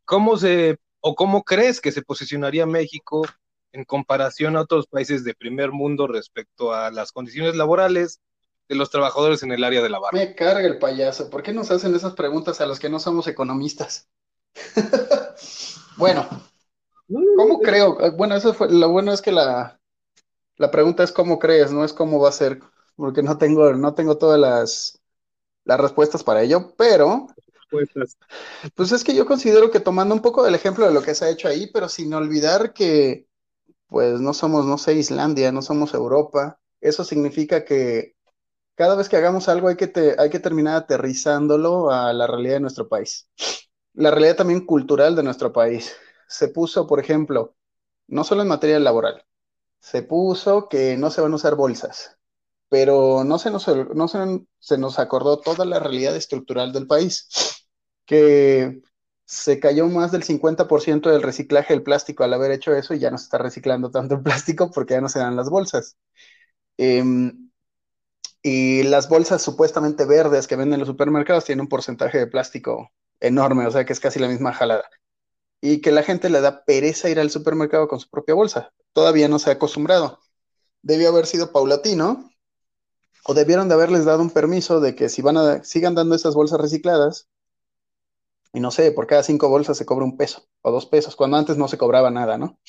¿cómo 0.03 0.35
se 0.35 0.79
o 0.99 1.15
cómo 1.15 1.43
crees 1.43 1.79
que 1.79 1.93
se 1.93 2.01
posicionaría 2.01 2.65
México 2.65 3.25
en 3.73 3.83
comparación 3.83 4.55
a 4.55 4.61
otros 4.61 4.87
países 4.87 5.23
de 5.23 5.33
primer 5.33 5.71
mundo 5.71 6.07
respecto 6.07 6.73
a 6.73 6.91
las 6.91 7.11
condiciones 7.11 7.55
laborales 7.55 8.21
de 8.69 8.75
los 8.75 8.89
trabajadores 8.89 9.43
en 9.43 9.51
el 9.51 9.63
área 9.63 9.81
de 9.81 9.89
la 9.89 9.99
barra. 9.99 10.17
Me 10.17 10.35
carga 10.35 10.65
el 10.65 10.79
payaso. 10.79 11.29
¿Por 11.29 11.43
qué 11.43 11.51
nos 11.51 11.71
hacen 11.71 11.93
esas 11.95 12.13
preguntas 12.13 12.61
a 12.61 12.65
los 12.65 12.79
que 12.79 12.89
no 12.89 12.99
somos 12.99 13.27
economistas? 13.27 14.07
bueno, 15.97 16.29
¿cómo 17.35 17.59
creo? 17.59 17.97
Bueno, 18.15 18.35
eso 18.35 18.53
fue, 18.53 18.71
lo 18.71 18.89
bueno 18.89 19.11
es 19.11 19.21
que 19.21 19.31
la, 19.31 19.79
la 20.57 20.71
pregunta 20.71 21.03
es 21.03 21.11
cómo 21.11 21.39
crees, 21.39 21.71
no 21.71 21.83
es 21.83 21.93
cómo 21.93 22.19
va 22.19 22.29
a 22.29 22.33
ser, 22.33 22.61
porque 22.95 23.23
no 23.23 23.37
tengo, 23.37 23.73
no 23.73 23.95
tengo 23.95 24.17
todas 24.17 24.39
las, 24.39 25.01
las 25.65 25.79
respuestas 25.79 26.23
para 26.23 26.43
ello, 26.43 26.73
pero 26.77 27.27
pues 28.75 28.91
es 28.91 29.03
que 29.03 29.15
yo 29.15 29.25
considero 29.25 29.71
que 29.71 29.79
tomando 29.79 30.13
un 30.13 30.21
poco 30.21 30.43
del 30.43 30.53
ejemplo 30.53 30.85
de 30.85 30.93
lo 30.93 31.01
que 31.01 31.15
se 31.15 31.25
ha 31.25 31.29
hecho 31.29 31.47
ahí, 31.47 31.71
pero 31.73 31.89
sin 31.89 32.13
olvidar 32.13 32.71
que 32.71 33.27
pues 33.93 34.19
no 34.21 34.33
somos, 34.33 34.65
no 34.65 34.79
sé, 34.79 34.95
Islandia, 34.95 35.51
no 35.51 35.61
somos 35.61 35.93
Europa. 35.93 36.59
Eso 36.81 37.03
significa 37.03 37.63
que 37.63 38.15
cada 38.73 38.95
vez 38.95 39.07
que 39.07 39.17
hagamos 39.17 39.49
algo 39.49 39.67
hay 39.67 39.75
que, 39.77 40.15
hay 40.17 40.31
que 40.31 40.39
terminar 40.39 40.77
aterrizándolo 40.77 41.91
a 41.91 42.11
la 42.11 42.25
realidad 42.25 42.55
de 42.55 42.61
nuestro 42.61 42.89
país. 42.89 43.29
La 43.93 44.09
realidad 44.09 44.37
también 44.37 44.65
cultural 44.65 45.15
de 45.15 45.21
nuestro 45.21 45.53
país. 45.53 45.95
Se 46.27 46.47
puso, 46.47 46.87
por 46.87 46.99
ejemplo, 46.99 47.55
no 48.07 48.23
solo 48.23 48.41
en 48.41 48.47
materia 48.47 48.79
laboral, 48.79 49.25
se 49.79 50.01
puso 50.01 50.69
que 50.69 50.97
no 50.97 51.11
se 51.11 51.21
van 51.21 51.33
a 51.33 51.35
usar 51.35 51.55
bolsas, 51.55 52.17
pero 52.69 53.23
no 53.23 53.37
se 53.37 53.51
nos, 53.51 53.67
no 53.95 54.07
se, 54.07 54.47
se 54.57 54.79
nos 54.79 54.97
acordó 54.97 55.39
toda 55.39 55.65
la 55.65 55.77
realidad 55.79 56.15
estructural 56.15 56.73
del 56.73 56.87
país, 56.87 57.29
que 58.07 58.81
se 59.25 59.59
cayó 59.59 59.87
más 59.87 60.11
del 60.11 60.23
50% 60.23 61.09
del 61.09 61.21
reciclaje 61.23 61.73
del 61.73 61.83
plástico 61.83 62.23
al 62.23 62.33
haber 62.33 62.51
hecho 62.51 62.75
eso 62.75 62.93
y 62.93 62.99
ya 62.99 63.11
no 63.11 63.17
se 63.17 63.25
está 63.25 63.37
reciclando 63.37 63.91
tanto 63.91 64.15
el 64.15 64.23
plástico 64.23 64.71
porque 64.71 64.95
ya 64.95 65.01
no 65.01 65.09
se 65.09 65.19
dan 65.19 65.35
las 65.35 65.49
bolsas. 65.49 65.97
Em, 66.77 67.49
y 68.41 68.83
las 68.83 69.09
bolsas 69.09 69.41
supuestamente 69.41 70.05
verdes 70.05 70.47
que 70.47 70.55
venden 70.55 70.75
en 70.75 70.79
los 70.81 70.89
supermercados 70.89 71.45
tienen 71.45 71.61
un 71.61 71.69
porcentaje 71.69 72.19
de 72.19 72.27
plástico 72.27 72.91
enorme, 73.19 73.65
o 73.67 73.71
sea 73.71 73.85
que 73.85 73.93
es 73.93 73.99
casi 73.99 74.19
la 74.19 74.27
misma 74.27 74.53
jalada. 74.53 74.89
Y 75.61 75.81
que 75.81 75.91
la 75.91 76.03
gente 76.03 76.29
le 76.29 76.41
da 76.41 76.65
pereza 76.65 77.09
ir 77.09 77.19
al 77.19 77.31
supermercado 77.31 77.87
con 77.87 77.99
su 77.99 78.09
propia 78.09 78.35
bolsa. 78.35 78.73
Todavía 78.93 79.29
no 79.29 79.39
se 79.39 79.49
ha 79.49 79.53
acostumbrado. 79.53 80.19
Debió 80.81 81.09
haber 81.09 81.25
sido 81.25 81.51
paulatino 81.53 82.29
o 83.25 83.33
debieron 83.33 83.69
de 83.69 83.75
haberles 83.75 84.05
dado 84.05 84.21
un 84.21 84.31
permiso 84.31 84.81
de 84.81 84.95
que 84.95 85.09
si 85.09 85.21
van 85.21 85.37
a 85.37 85.63
sigan 85.63 85.95
dando 85.95 86.15
esas 86.15 86.35
bolsas 86.35 86.59
recicladas, 86.59 87.29
y 88.53 88.59
no 88.59 88.71
sé, 88.71 88.91
por 88.91 89.07
cada 89.07 89.23
cinco 89.23 89.49
bolsas 89.49 89.77
se 89.77 89.85
cobra 89.85 90.05
un 90.05 90.15
peso 90.15 90.47
o 90.61 90.71
dos 90.71 90.85
pesos, 90.85 91.15
cuando 91.15 91.37
antes 91.37 91.57
no 91.57 91.67
se 91.67 91.77
cobraba 91.77 92.11
nada, 92.11 92.37
¿no? 92.37 92.59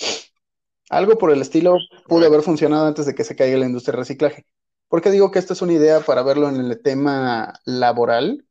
Algo 0.90 1.18
por 1.18 1.30
el 1.30 1.42
estilo 1.42 1.76
pudo 2.08 2.26
haber 2.26 2.42
funcionado 2.42 2.86
antes 2.86 3.06
de 3.06 3.14
que 3.14 3.24
se 3.24 3.36
caiga 3.36 3.58
la 3.58 3.66
industria 3.66 3.92
de 3.92 3.98
reciclaje. 3.98 4.46
¿Por 4.88 5.02
qué 5.02 5.10
digo 5.10 5.30
que 5.30 5.38
esta 5.38 5.52
es 5.52 5.62
una 5.62 5.74
idea 5.74 6.00
para 6.00 6.22
verlo 6.22 6.48
en 6.48 6.56
el 6.56 6.80
tema 6.82 7.52
laboral? 7.64 8.46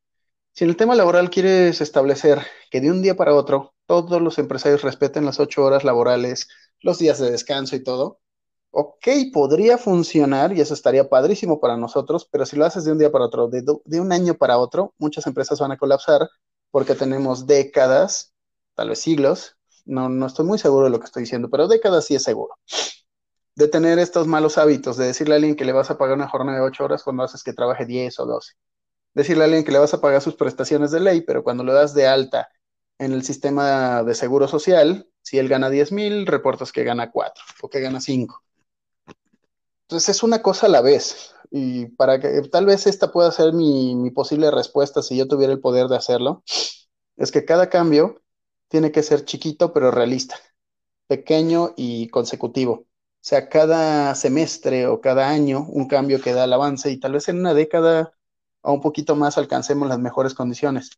Si 0.53 0.63
en 0.63 0.69
el 0.69 0.77
tema 0.77 0.95
laboral 0.95 1.29
quieres 1.29 1.81
establecer 1.81 2.39
que 2.69 2.81
de 2.81 2.91
un 2.91 3.01
día 3.01 3.15
para 3.15 3.33
otro 3.33 3.73
todos 3.87 4.21
los 4.21 4.37
empresarios 4.37 4.83
respeten 4.83 5.25
las 5.25 5.39
ocho 5.39 5.63
horas 5.63 5.83
laborales, 5.83 6.47
los 6.81 6.99
días 6.99 7.19
de 7.19 7.31
descanso 7.31 7.75
y 7.75 7.83
todo, 7.83 8.19
ok, 8.71 9.07
podría 9.31 9.77
funcionar 9.77 10.53
y 10.53 10.61
eso 10.61 10.73
estaría 10.73 11.09
padrísimo 11.09 11.59
para 11.59 11.77
nosotros, 11.77 12.27
pero 12.31 12.45
si 12.45 12.57
lo 12.57 12.65
haces 12.65 12.85
de 12.85 12.91
un 12.91 12.99
día 12.99 13.11
para 13.11 13.25
otro, 13.25 13.47
de, 13.47 13.63
de 13.85 14.01
un 14.01 14.11
año 14.11 14.35
para 14.35 14.57
otro, 14.57 14.93
muchas 14.97 15.25
empresas 15.27 15.59
van 15.59 15.71
a 15.71 15.77
colapsar 15.77 16.29
porque 16.73 16.95
tenemos 16.95 17.45
décadas, 17.45 18.33
tal 18.73 18.89
vez 18.89 18.99
siglos, 18.99 19.55
no, 19.85 20.09
no 20.09 20.25
estoy 20.25 20.43
muy 20.43 20.57
seguro 20.57 20.85
de 20.85 20.89
lo 20.89 20.99
que 20.99 21.05
estoy 21.05 21.21
diciendo, 21.21 21.47
pero 21.51 21.67
décadas 21.67 22.05
sí 22.05 22.15
es 22.15 22.23
seguro, 22.23 22.55
de 23.53 23.67
tener 23.67 23.99
estos 23.99 24.25
malos 24.25 24.57
hábitos, 24.57 24.97
de 24.97 25.05
decirle 25.05 25.35
a 25.35 25.37
alguien 25.37 25.55
que 25.55 25.65
le 25.65 25.71
vas 25.71 25.91
a 25.91 25.99
pagar 25.99 26.15
una 26.15 26.27
jornada 26.27 26.57
de 26.57 26.63
8 26.63 26.83
horas 26.83 27.03
cuando 27.03 27.21
haces 27.21 27.43
que 27.43 27.53
trabaje 27.53 27.85
10 27.85 28.19
o 28.19 28.25
12. 28.25 28.53
Decirle 29.13 29.43
a 29.43 29.45
alguien 29.45 29.63
que 29.63 29.71
le 29.71 29.77
vas 29.77 29.93
a 29.93 30.01
pagar 30.01 30.19
sus 30.23 30.33
prestaciones 30.33 30.89
de 30.89 30.99
ley, 30.99 31.21
pero 31.21 31.43
cuando 31.43 31.63
lo 31.63 31.75
das 31.75 31.93
de 31.93 32.07
alta 32.07 32.49
en 32.97 33.13
el 33.13 33.23
sistema 33.23 34.01
de 34.01 34.15
seguro 34.15 34.47
social, 34.47 35.07
si 35.21 35.37
él 35.37 35.49
gana 35.49 35.69
10 35.69 35.91
mil, 35.91 36.25
reportas 36.25 36.71
que 36.71 36.83
gana 36.83 37.11
4 37.11 37.43
o 37.61 37.69
que 37.69 37.81
gana 37.81 38.01
5. 38.01 38.41
Entonces 39.93 40.15
es 40.15 40.23
una 40.23 40.41
cosa 40.41 40.65
a 40.65 40.69
la 40.69 40.81
vez. 40.81 41.35
Y 41.51 41.85
para 41.85 42.19
que 42.19 42.41
tal 42.51 42.65
vez 42.65 42.87
esta 42.87 43.11
pueda 43.11 43.31
ser 43.31 43.53
mi, 43.53 43.93
mi 43.93 44.09
posible 44.09 44.49
respuesta 44.49 45.03
si 45.03 45.15
yo 45.15 45.27
tuviera 45.27 45.53
el 45.53 45.59
poder 45.59 45.87
de 45.87 45.95
hacerlo, 45.95 46.43
es 47.15 47.31
que 47.31 47.45
cada 47.45 47.69
cambio 47.69 48.23
tiene 48.69 48.91
que 48.91 49.03
ser 49.03 49.23
chiquito 49.23 49.71
pero 49.71 49.91
realista, 49.91 50.35
pequeño 51.05 51.73
y 51.77 52.07
consecutivo. 52.09 52.73
O 52.73 52.87
sea, 53.21 53.49
cada 53.49 54.15
semestre 54.15 54.87
o 54.87 54.99
cada 54.99 55.29
año 55.29 55.67
un 55.69 55.87
cambio 55.87 56.19
que 56.19 56.33
da 56.33 56.45
el 56.45 56.53
avance 56.53 56.89
y 56.89 56.99
tal 56.99 57.11
vez 57.13 57.29
en 57.29 57.37
una 57.37 57.53
década 57.53 58.13
o 58.61 58.73
un 58.73 58.81
poquito 58.81 59.15
más 59.15 59.37
alcancemos 59.37 59.87
las 59.87 59.99
mejores 59.99 60.33
condiciones. 60.33 60.89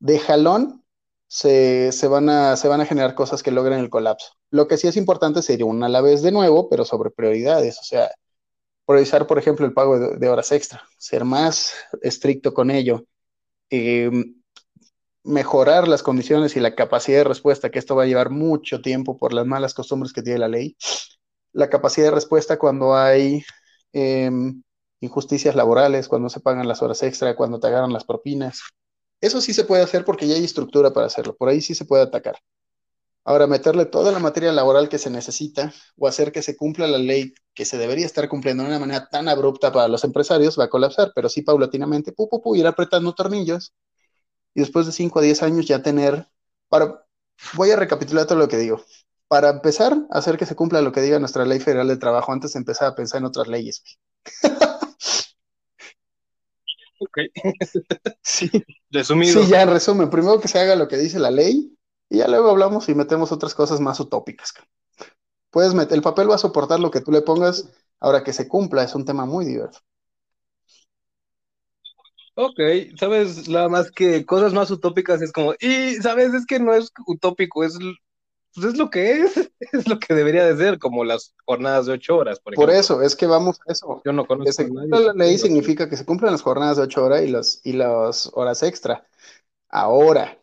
De 0.00 0.18
jalón 0.18 0.84
se, 1.28 1.92
se, 1.92 2.08
van 2.08 2.28
a, 2.28 2.56
se 2.58 2.68
van 2.68 2.82
a 2.82 2.86
generar 2.86 3.14
cosas 3.14 3.42
que 3.42 3.50
logren 3.50 3.78
el 3.78 3.88
colapso. 3.88 4.34
Lo 4.50 4.68
que 4.68 4.76
sí 4.76 4.86
es 4.86 4.98
importante 4.98 5.40
sería 5.40 5.64
una 5.64 5.86
a 5.86 5.88
la 5.88 6.02
vez 6.02 6.20
de 6.20 6.30
nuevo, 6.30 6.68
pero 6.68 6.84
sobre 6.84 7.10
prioridades. 7.10 7.78
O 7.80 7.84
sea, 7.84 8.10
priorizar, 8.86 9.26
por 9.26 9.38
ejemplo, 9.38 9.66
el 9.66 9.72
pago 9.72 9.98
de, 9.98 10.28
horas 10.28 10.52
extra, 10.52 10.82
ser 10.98 11.24
más 11.24 11.72
estricto 12.02 12.52
con 12.54 12.70
ello, 12.70 13.04
mejorar 15.24 15.88
las 15.88 16.02
condiciones 16.02 16.54
y 16.56 16.60
la 16.60 16.74
capacidad 16.74 17.18
de 17.18 17.24
respuesta, 17.24 17.70
que 17.70 17.78
esto 17.78 17.96
va 17.96 18.04
a 18.04 18.06
llevar 18.06 18.30
mucho 18.30 18.82
tiempo 18.82 19.16
por 19.16 19.32
las 19.32 19.46
malas 19.46 19.74
costumbres 19.74 20.12
que 20.12 20.22
tiene 20.22 20.38
la 20.38 20.48
ley, 20.48 20.76
la 21.52 21.70
capacidad 21.70 22.08
de 22.08 22.14
respuesta 22.14 22.58
cuando 22.58 22.94
hay 22.94 23.42
em, 23.92 24.62
injusticias 25.00 25.54
laborales, 25.54 26.08
cuando 26.08 26.28
se 26.28 26.40
pagan 26.40 26.68
las 26.68 26.82
horas 26.82 27.02
extra, 27.02 27.36
cuando 27.36 27.58
te 27.58 27.68
agarran 27.68 27.92
las 27.92 28.04
propinas. 28.04 28.60
Eso 29.20 29.40
sí 29.40 29.54
se 29.54 29.64
puede 29.64 29.82
hacer 29.82 30.04
porque 30.04 30.26
ya 30.28 30.34
hay 30.34 30.44
estructura 30.44 30.92
para 30.92 31.06
hacerlo, 31.06 31.34
por 31.36 31.48
ahí 31.48 31.60
sí 31.60 31.74
se 31.74 31.86
puede 31.86 32.02
atacar. 32.02 32.36
Ahora, 33.26 33.46
meterle 33.46 33.86
toda 33.86 34.12
la 34.12 34.18
materia 34.18 34.52
laboral 34.52 34.90
que 34.90 34.98
se 34.98 35.08
necesita 35.08 35.72
o 35.96 36.06
hacer 36.06 36.30
que 36.30 36.42
se 36.42 36.56
cumpla 36.56 36.86
la 36.86 36.98
ley 36.98 37.32
que 37.54 37.64
se 37.64 37.78
debería 37.78 38.04
estar 38.04 38.28
cumpliendo 38.28 38.62
de 38.62 38.68
una 38.68 38.78
manera 38.78 39.08
tan 39.08 39.28
abrupta 39.28 39.72
para 39.72 39.88
los 39.88 40.04
empresarios 40.04 40.58
va 40.58 40.64
a 40.64 40.70
colapsar, 40.70 41.12
pero 41.14 41.30
sí 41.30 41.40
paulatinamente, 41.40 42.12
pu, 42.12 42.28
pu, 42.28 42.56
ir 42.56 42.66
apretando 42.66 43.14
tornillos 43.14 43.72
y 44.54 44.60
después 44.60 44.84
de 44.84 44.92
5 44.92 45.20
a 45.20 45.22
10 45.22 45.42
años 45.42 45.66
ya 45.66 45.82
tener, 45.82 46.28
para, 46.68 47.06
voy 47.54 47.70
a 47.70 47.76
recapitular 47.76 48.26
todo 48.26 48.38
lo 48.38 48.48
que 48.48 48.58
digo. 48.58 48.84
Para 49.26 49.48
empezar, 49.48 49.96
hacer 50.10 50.36
que 50.36 50.44
se 50.44 50.54
cumpla 50.54 50.82
lo 50.82 50.92
que 50.92 51.00
diga 51.00 51.18
nuestra 51.18 51.46
ley 51.46 51.60
federal 51.60 51.88
de 51.88 51.96
trabajo 51.96 52.30
antes 52.30 52.52
de 52.52 52.58
empezar 52.58 52.88
a 52.88 52.94
pensar 52.94 53.20
en 53.20 53.24
otras 53.24 53.48
leyes. 53.48 53.82
ok. 57.00 57.18
sí. 58.22 58.50
Resumido. 58.90 59.42
Sí, 59.42 59.48
ya 59.48 59.62
en 59.62 59.70
resumen, 59.70 60.10
primero 60.10 60.40
que 60.40 60.48
se 60.48 60.58
haga 60.58 60.76
lo 60.76 60.88
que 60.88 60.98
dice 60.98 61.18
la 61.18 61.30
ley 61.30 61.73
y 62.08 62.18
ya 62.18 62.28
luego 62.28 62.50
hablamos 62.50 62.88
y 62.88 62.94
metemos 62.94 63.32
otras 63.32 63.54
cosas 63.54 63.80
más 63.80 64.00
utópicas. 64.00 64.54
Puedes 65.50 65.74
meter, 65.74 65.96
el 65.96 66.02
papel 66.02 66.30
va 66.30 66.34
a 66.34 66.38
soportar 66.38 66.80
lo 66.80 66.90
que 66.90 67.00
tú 67.00 67.12
le 67.12 67.22
pongas, 67.22 67.68
ahora 68.00 68.24
que 68.24 68.32
se 68.32 68.48
cumpla, 68.48 68.82
es 68.82 68.94
un 68.94 69.04
tema 69.04 69.24
muy 69.24 69.44
diverso. 69.44 69.80
Ok, 72.36 72.58
sabes, 72.98 73.48
nada 73.48 73.68
más 73.68 73.92
que 73.92 74.26
cosas 74.26 74.52
más 74.52 74.70
utópicas 74.70 75.22
es 75.22 75.30
como, 75.30 75.54
y 75.60 75.94
sabes, 75.96 76.34
es 76.34 76.46
que 76.46 76.58
no 76.58 76.74
es 76.74 76.90
utópico, 77.06 77.62
es 77.62 77.78
pues 78.54 78.66
es 78.66 78.76
lo 78.78 78.88
que 78.88 79.22
es, 79.22 79.50
es 79.72 79.88
lo 79.88 79.98
que 79.98 80.14
debería 80.14 80.44
de 80.44 80.56
ser, 80.56 80.78
como 80.78 81.04
las 81.04 81.34
jornadas 81.44 81.86
de 81.86 81.92
ocho 81.92 82.16
horas, 82.16 82.38
por 82.38 82.54
ejemplo. 82.54 82.72
Por 82.72 82.78
eso, 82.78 83.02
es 83.02 83.16
que 83.16 83.26
vamos 83.26 83.58
a 83.66 83.72
eso. 83.72 84.00
Yo 84.04 84.12
no 84.12 84.26
conozco 84.26 84.62
la 84.64 85.12
ley 85.12 85.38
significa 85.38 85.88
que 85.88 85.96
se 85.96 86.04
cumplen 86.04 86.32
las 86.32 86.42
jornadas 86.42 86.76
de 86.76 86.84
ocho 86.84 87.04
horas 87.04 87.22
y 87.22 87.28
las, 87.28 87.60
y 87.64 87.72
las 87.72 88.30
horas 88.34 88.62
extra. 88.62 89.06
Ahora, 89.68 90.38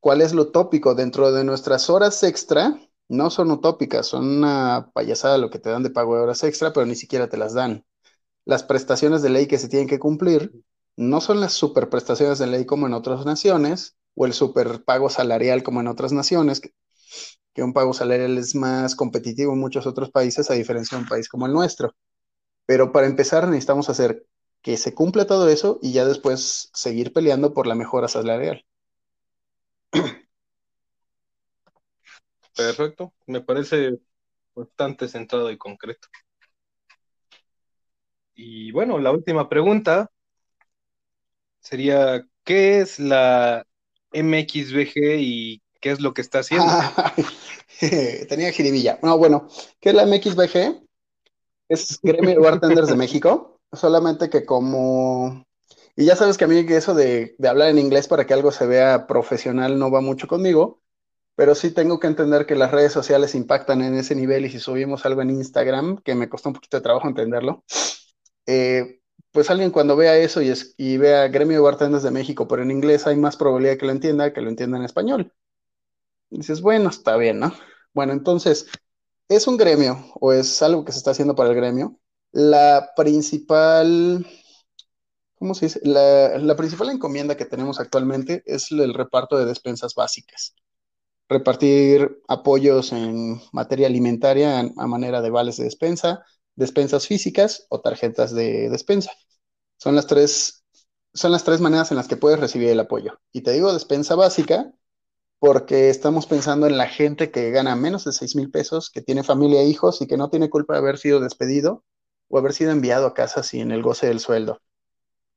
¿cuál 0.00 0.20
es 0.22 0.32
lo 0.34 0.42
utópico? 0.42 0.94
Dentro 0.94 1.32
de 1.32 1.44
nuestras 1.44 1.90
horas 1.90 2.22
extra, 2.22 2.78
no 3.08 3.30
son 3.30 3.50
utópicas, 3.50 4.06
son 4.06 4.26
una 4.38 4.90
payasada 4.94 5.38
lo 5.38 5.50
que 5.50 5.58
te 5.58 5.70
dan 5.70 5.82
de 5.82 5.90
pago 5.90 6.16
de 6.16 6.22
horas 6.22 6.42
extra, 6.44 6.72
pero 6.72 6.86
ni 6.86 6.96
siquiera 6.96 7.28
te 7.28 7.36
las 7.36 7.54
dan. 7.54 7.84
Las 8.46 8.64
prestaciones 8.64 9.22
de 9.22 9.30
ley 9.30 9.46
que 9.48 9.58
se 9.58 9.68
tienen 9.68 9.88
que 9.88 9.98
cumplir 9.98 10.52
no 10.96 11.20
son 11.20 11.40
las 11.40 11.52
superprestaciones 11.54 12.38
de 12.38 12.46
ley 12.48 12.66
como 12.66 12.86
en 12.86 12.94
otras 12.94 13.24
naciones, 13.26 13.96
o 14.16 14.26
el 14.26 14.32
superpago 14.34 15.10
salarial 15.10 15.62
como 15.62 15.80
en 15.80 15.88
otras 15.88 16.12
naciones, 16.12 16.60
que, 16.60 16.72
que 17.54 17.62
un 17.62 17.72
pago 17.72 17.92
salarial 17.94 18.38
es 18.38 18.54
más 18.54 18.94
competitivo 18.96 19.52
en 19.54 19.60
muchos 19.60 19.86
otros 19.86 20.10
países, 20.10 20.50
a 20.50 20.54
diferencia 20.54 20.96
de 20.98 21.04
un 21.04 21.08
país 21.08 21.28
como 21.28 21.46
el 21.46 21.52
nuestro. 21.52 21.94
Pero 22.66 22.92
para 22.92 23.06
empezar 23.08 23.48
necesitamos 23.48 23.90
hacer 23.90 24.26
que 24.62 24.76
se 24.76 24.94
cumpla 24.94 25.26
todo 25.26 25.48
eso 25.50 25.78
y 25.82 25.92
ya 25.92 26.06
después 26.06 26.70
seguir 26.74 27.12
peleando 27.12 27.54
por 27.54 27.66
la 27.66 27.74
mejora 27.76 28.08
salarial. 28.08 28.64
Perfecto, 32.56 33.12
me 33.26 33.40
parece 33.40 33.98
bastante 34.54 35.08
centrado 35.08 35.50
y 35.50 35.58
concreto. 35.58 36.08
Y 38.34 38.72
bueno, 38.72 38.98
la 38.98 39.12
última 39.12 39.48
pregunta 39.48 40.10
sería, 41.60 42.26
¿qué 42.44 42.80
es 42.80 42.98
la 42.98 43.66
MXBG 44.12 45.18
y 45.18 45.62
qué 45.80 45.90
es 45.90 46.00
lo 46.00 46.14
que 46.14 46.22
está 46.22 46.40
haciendo? 46.40 46.66
Tenía 48.28 48.52
jiribilla. 48.52 48.98
No, 49.02 49.18
bueno, 49.18 49.48
¿qué 49.80 49.90
es 49.90 49.94
la 49.94 50.02
MXBG? 50.02 50.82
Es 51.68 52.00
Gremio 52.02 52.30
de 52.30 52.38
Bartenders 52.38 52.88
de 52.88 52.96
México, 52.96 53.60
solamente 53.72 54.28
que 54.28 54.44
como... 54.44 55.46
Y 55.96 56.04
ya 56.06 56.16
sabes 56.16 56.38
que 56.38 56.44
a 56.44 56.48
mí 56.48 56.58
eso 56.68 56.94
de, 56.94 57.34
de 57.38 57.48
hablar 57.48 57.68
en 57.68 57.78
inglés 57.78 58.08
para 58.08 58.26
que 58.26 58.34
algo 58.34 58.52
se 58.52 58.66
vea 58.66 59.06
profesional 59.06 59.78
no 59.78 59.90
va 59.90 60.00
mucho 60.00 60.26
conmigo, 60.26 60.82
pero 61.34 61.54
sí 61.54 61.70
tengo 61.72 61.98
que 62.00 62.06
entender 62.06 62.46
que 62.46 62.54
las 62.54 62.70
redes 62.70 62.92
sociales 62.92 63.34
impactan 63.34 63.82
en 63.82 63.94
ese 63.94 64.14
nivel 64.14 64.44
y 64.44 64.50
si 64.50 64.58
subimos 64.60 65.06
algo 65.06 65.22
en 65.22 65.30
Instagram, 65.30 65.98
que 66.02 66.14
me 66.14 66.28
costó 66.28 66.50
un 66.50 66.54
poquito 66.54 66.76
de 66.76 66.82
trabajo 66.82 67.08
entenderlo, 67.08 67.64
eh, 68.46 69.00
pues 69.32 69.50
alguien 69.50 69.70
cuando 69.70 69.96
vea 69.96 70.16
eso 70.16 70.42
y, 70.42 70.48
es, 70.48 70.74
y 70.76 70.96
vea 70.96 71.28
Gremio 71.28 71.58
de 71.58 71.62
Bartenders 71.62 72.02
de 72.02 72.10
México, 72.10 72.48
pero 72.48 72.62
en 72.62 72.70
inglés 72.70 73.06
hay 73.06 73.16
más 73.16 73.36
probabilidad 73.36 73.78
que 73.78 73.86
lo 73.86 73.92
entienda 73.92 74.32
que 74.32 74.40
lo 74.40 74.48
entienda 74.50 74.78
en 74.78 74.84
español. 74.84 75.32
Y 76.30 76.38
dices, 76.38 76.60
bueno, 76.60 76.90
está 76.90 77.16
bien, 77.16 77.40
¿no? 77.40 77.52
Bueno, 77.92 78.12
entonces, 78.12 78.66
¿es 79.28 79.46
un 79.46 79.56
gremio 79.56 80.04
o 80.20 80.32
es 80.32 80.62
algo 80.62 80.84
que 80.84 80.92
se 80.92 80.98
está 80.98 81.12
haciendo 81.12 81.34
para 81.34 81.50
el 81.50 81.56
gremio? 81.56 81.98
La 82.32 82.92
principal, 82.96 84.26
¿cómo 85.40 85.54
se 85.54 85.66
dice? 85.66 85.80
La, 85.82 86.54
principal 86.56 86.90
encomienda 86.90 87.36
que 87.36 87.46
tenemos 87.46 87.80
actualmente 87.80 88.44
es 88.46 88.70
el 88.70 88.94
reparto 88.94 89.36
de 89.36 89.46
despensas 89.46 89.94
básicas 89.96 90.54
repartir 91.30 92.20
apoyos 92.28 92.92
en 92.92 93.40
materia 93.52 93.86
alimentaria 93.86 94.60
a 94.60 94.86
manera 94.88 95.22
de 95.22 95.30
vales 95.30 95.56
de 95.56 95.64
despensa, 95.64 96.24
despensas 96.56 97.06
físicas 97.06 97.66
o 97.70 97.80
tarjetas 97.80 98.34
de 98.34 98.68
despensa. 98.68 99.12
Son 99.78 99.94
las 99.94 100.08
tres, 100.08 100.64
son 101.14 101.30
las 101.32 101.44
tres 101.44 101.60
maneras 101.60 101.92
en 101.92 101.98
las 101.98 102.08
que 102.08 102.16
puedes 102.16 102.40
recibir 102.40 102.68
el 102.68 102.80
apoyo. 102.80 103.20
Y 103.32 103.42
te 103.42 103.52
digo 103.52 103.72
despensa 103.72 104.16
básica 104.16 104.72
porque 105.38 105.88
estamos 105.88 106.26
pensando 106.26 106.66
en 106.66 106.76
la 106.76 106.88
gente 106.88 107.30
que 107.30 107.50
gana 107.52 107.76
menos 107.76 108.04
de 108.04 108.12
6 108.12 108.36
mil 108.36 108.50
pesos, 108.50 108.90
que 108.90 109.00
tiene 109.00 109.22
familia 109.22 109.62
e 109.62 109.66
hijos 109.66 110.02
y 110.02 110.08
que 110.08 110.16
no 110.16 110.30
tiene 110.30 110.50
culpa 110.50 110.74
de 110.74 110.80
haber 110.80 110.98
sido 110.98 111.20
despedido 111.20 111.84
o 112.28 112.38
haber 112.38 112.52
sido 112.54 112.72
enviado 112.72 113.06
a 113.06 113.14
casa 113.14 113.42
sin 113.44 113.70
el 113.70 113.82
goce 113.82 114.08
del 114.08 114.20
sueldo. 114.20 114.60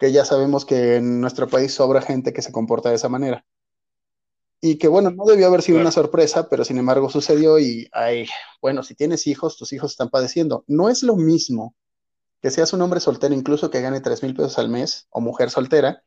Que 0.03 0.11
ya 0.11 0.25
sabemos 0.25 0.65
que 0.65 0.97
en 0.97 1.21
nuestro 1.21 1.47
país 1.47 1.73
sobra 1.73 2.01
gente 2.01 2.33
que 2.33 2.41
se 2.41 2.51
comporta 2.51 2.89
de 2.89 2.95
esa 2.95 3.07
manera 3.07 3.45
y 4.59 4.77
que 4.77 4.89
bueno, 4.89 5.11
no 5.11 5.23
debió 5.23 5.47
haber 5.47 5.61
sido 5.61 5.79
una 5.79 5.91
sorpresa, 5.91 6.49
pero 6.49 6.65
sin 6.65 6.77
embargo 6.77 7.09
sucedió 7.09 7.57
y, 7.57 7.87
ay, 7.93 8.27
bueno, 8.61 8.83
si 8.83 8.95
tienes 8.95 9.27
hijos, 9.27 9.55
tus 9.55 9.71
hijos 9.71 9.91
están 9.91 10.09
padeciendo. 10.09 10.65
No 10.67 10.89
es 10.89 11.03
lo 11.03 11.15
mismo 11.15 11.73
que 12.41 12.51
seas 12.51 12.73
un 12.73 12.81
hombre 12.81 12.99
soltero, 12.99 13.33
incluso 13.33 13.69
que 13.69 13.79
gane 13.79 14.01
3 14.01 14.23
mil 14.23 14.35
pesos 14.35 14.59
al 14.59 14.67
mes, 14.67 15.07
o 15.09 15.21
mujer 15.21 15.49
soltera, 15.49 16.03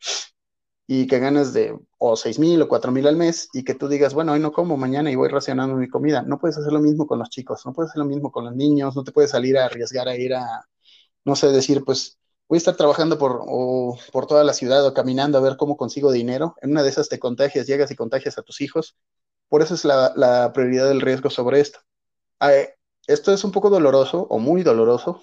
y 0.86 1.06
que 1.06 1.18
ganes 1.18 1.54
de 1.54 1.74
o 1.96 2.16
6 2.16 2.38
mil 2.38 2.60
o 2.60 2.68
4 2.68 2.92
mil 2.92 3.06
al 3.06 3.16
mes, 3.16 3.48
y 3.54 3.64
que 3.64 3.74
tú 3.74 3.88
digas, 3.88 4.12
bueno, 4.12 4.32
hoy 4.32 4.40
no 4.40 4.52
como, 4.52 4.76
mañana 4.76 5.10
y 5.10 5.14
voy 5.14 5.30
racionando 5.30 5.74
mi 5.74 5.88
comida. 5.88 6.20
No 6.20 6.38
puedes 6.38 6.58
hacer 6.58 6.70
lo 6.70 6.80
mismo 6.80 7.06
con 7.06 7.18
los 7.18 7.30
chicos, 7.30 7.64
no 7.64 7.72
puedes 7.72 7.92
hacer 7.92 8.00
lo 8.00 8.08
mismo 8.10 8.30
con 8.30 8.44
los 8.44 8.54
niños, 8.54 8.94
no 8.94 9.04
te 9.04 9.12
puedes 9.12 9.30
salir 9.30 9.56
a 9.56 9.64
arriesgar 9.64 10.06
a 10.06 10.16
ir 10.16 10.34
a, 10.34 10.68
no 11.24 11.34
sé, 11.34 11.50
decir, 11.50 11.82
pues 11.82 12.18
voy 12.48 12.56
a 12.56 12.58
estar 12.58 12.76
trabajando 12.76 13.18
por, 13.18 13.44
por 14.12 14.26
toda 14.26 14.44
la 14.44 14.52
ciudad 14.52 14.86
o 14.86 14.94
caminando 14.94 15.38
a 15.38 15.40
ver 15.40 15.56
cómo 15.56 15.76
consigo 15.76 16.12
dinero. 16.12 16.54
En 16.62 16.70
una 16.70 16.82
de 16.82 16.90
esas 16.90 17.08
te 17.08 17.18
contagias, 17.18 17.66
llegas 17.66 17.90
y 17.90 17.96
contagias 17.96 18.38
a 18.38 18.42
tus 18.42 18.60
hijos. 18.60 18.96
Por 19.48 19.62
eso 19.62 19.74
es 19.74 19.84
la, 19.84 20.50
prioridad 20.54 20.88
del 20.88 21.00
riesgo 21.00 21.30
sobre 21.30 21.60
esto. 21.60 21.80
Ah, 22.40 22.54
eh, 22.54 22.74
esto 23.06 23.32
es 23.32 23.44
un 23.44 23.52
poco 23.52 23.70
doloroso 23.70 24.26
o 24.30 24.38
muy 24.38 24.62
doloroso 24.62 25.20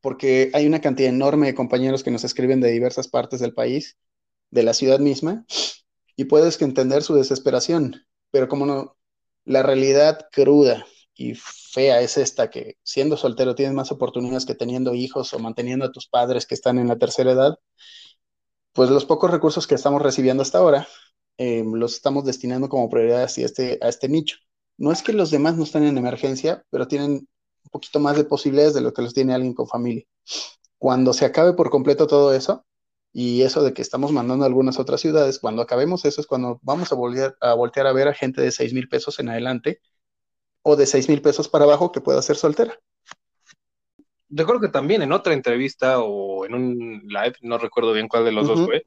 porque 0.00 0.50
hay 0.52 0.66
una 0.66 0.80
cantidad 0.80 1.08
enorme 1.10 1.46
de 1.46 1.54
compañeros 1.54 2.02
que 2.02 2.10
nos 2.10 2.24
escriben 2.24 2.60
de 2.60 2.70
diversas 2.70 3.08
partes 3.08 3.40
del 3.40 3.54
país, 3.54 3.96
de 4.50 4.64
la 4.64 4.74
ciudad 4.74 4.98
misma, 4.98 5.46
y 6.16 6.24
puedes 6.24 6.60
entender 6.60 7.02
su 7.02 7.14
desesperación, 7.14 8.04
pero 8.30 8.48
como 8.48 8.66
no, 8.66 8.96
la 9.44 9.62
realidad 9.62 10.26
cruda 10.32 10.84
y 11.14 11.34
fea 11.34 12.00
es 12.00 12.16
esta, 12.18 12.50
que 12.50 12.76
siendo 12.82 13.16
soltero 13.16 13.54
tienes 13.54 13.74
más 13.74 13.92
oportunidades 13.92 14.46
que 14.46 14.54
teniendo 14.54 14.94
hijos 14.94 15.32
o 15.34 15.38
manteniendo 15.38 15.84
a 15.84 15.92
tus 15.92 16.08
padres 16.08 16.46
que 16.46 16.54
están 16.54 16.78
en 16.78 16.88
la 16.88 16.98
tercera 16.98 17.32
edad, 17.32 17.58
pues 18.72 18.90
los 18.90 19.04
pocos 19.04 19.30
recursos 19.30 19.66
que 19.66 19.74
estamos 19.74 20.02
recibiendo 20.02 20.42
hasta 20.42 20.58
ahora 20.58 20.88
em, 21.38 21.72
los 21.74 21.94
estamos 21.94 22.24
destinando 22.24 22.68
como 22.68 22.88
prioridad 22.88 23.22
a 23.22 23.24
este, 23.26 23.78
a 23.82 23.88
este 23.88 24.08
nicho. 24.08 24.38
No 24.78 24.92
es 24.92 25.02
que 25.02 25.12
los 25.12 25.30
demás 25.30 25.56
no 25.56 25.64
estén 25.64 25.84
en 25.84 25.98
emergencia, 25.98 26.64
pero 26.70 26.88
tienen 26.88 27.12
un 27.12 27.70
poquito 27.70 28.00
más 28.00 28.16
de 28.16 28.24
posibilidades 28.24 28.74
de 28.74 28.80
lo 28.80 28.92
que 28.92 29.02
los 29.02 29.14
tiene 29.14 29.34
alguien 29.34 29.54
con 29.54 29.68
familia. 29.68 30.04
Cuando 30.78 31.12
se 31.12 31.24
acabe 31.24 31.54
por 31.54 31.70
completo 31.70 32.06
todo 32.06 32.34
eso, 32.34 32.64
y 33.12 33.42
eso 33.42 33.62
de 33.62 33.74
que 33.74 33.82
estamos 33.82 34.10
mandando 34.12 34.44
a 34.44 34.48
algunas 34.48 34.78
otras 34.78 35.00
ciudades, 35.00 35.38
cuando 35.38 35.62
acabemos 35.62 36.04
eso 36.04 36.20
es 36.20 36.26
cuando 36.26 36.58
vamos 36.62 36.92
a, 36.92 36.94
volver, 36.94 37.36
a 37.40 37.54
voltear 37.54 37.86
a 37.86 37.92
ver 37.92 38.08
a 38.08 38.14
gente 38.14 38.40
de 38.40 38.50
6 38.52 38.72
mil 38.72 38.88
pesos 38.88 39.18
en 39.20 39.28
adelante 39.28 39.80
o 40.62 40.76
de 40.76 40.86
6 40.86 41.08
mil 41.08 41.20
pesos 41.20 41.48
para 41.48 41.64
abajo 41.64 41.92
que 41.92 42.00
pueda 42.00 42.22
ser 42.22 42.36
soltera. 42.36 42.78
Recuerdo 44.28 44.62
que 44.62 44.68
también 44.68 45.02
en 45.02 45.12
otra 45.12 45.34
entrevista 45.34 46.00
o 46.00 46.46
en 46.46 46.54
un 46.54 47.02
live, 47.06 47.34
no 47.42 47.58
recuerdo 47.58 47.92
bien 47.92 48.08
cuál 48.08 48.24
de 48.24 48.32
los 48.32 48.46
dos 48.46 48.64
fue, 48.64 48.86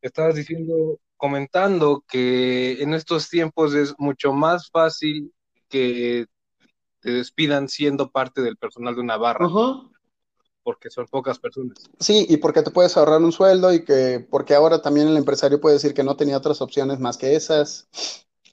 estabas 0.00 0.34
diciendo, 0.34 0.98
comentando 1.16 2.04
que 2.08 2.82
en 2.82 2.92
estos 2.92 3.28
tiempos 3.30 3.74
es 3.74 3.94
mucho 3.98 4.32
más 4.32 4.68
fácil 4.70 5.32
que 5.68 6.26
te 7.00 7.12
despidan 7.12 7.68
siendo 7.68 8.10
parte 8.10 8.42
del 8.42 8.56
personal 8.56 8.94
de 8.94 9.00
una 9.00 9.16
barra. 9.16 9.48
Porque 10.64 10.90
son 10.90 11.06
pocas 11.06 11.40
personas. 11.40 11.90
Sí, 11.98 12.26
y 12.28 12.36
porque 12.36 12.62
te 12.62 12.70
puedes 12.70 12.96
ahorrar 12.96 13.20
un 13.20 13.32
sueldo 13.32 13.72
y 13.72 13.84
que 13.84 14.24
porque 14.30 14.54
ahora 14.54 14.80
también 14.80 15.08
el 15.08 15.16
empresario 15.16 15.60
puede 15.60 15.74
decir 15.74 15.92
que 15.92 16.04
no 16.04 16.16
tenía 16.16 16.36
otras 16.36 16.60
opciones 16.60 17.00
más 17.00 17.16
que 17.16 17.34
esas. 17.34 17.88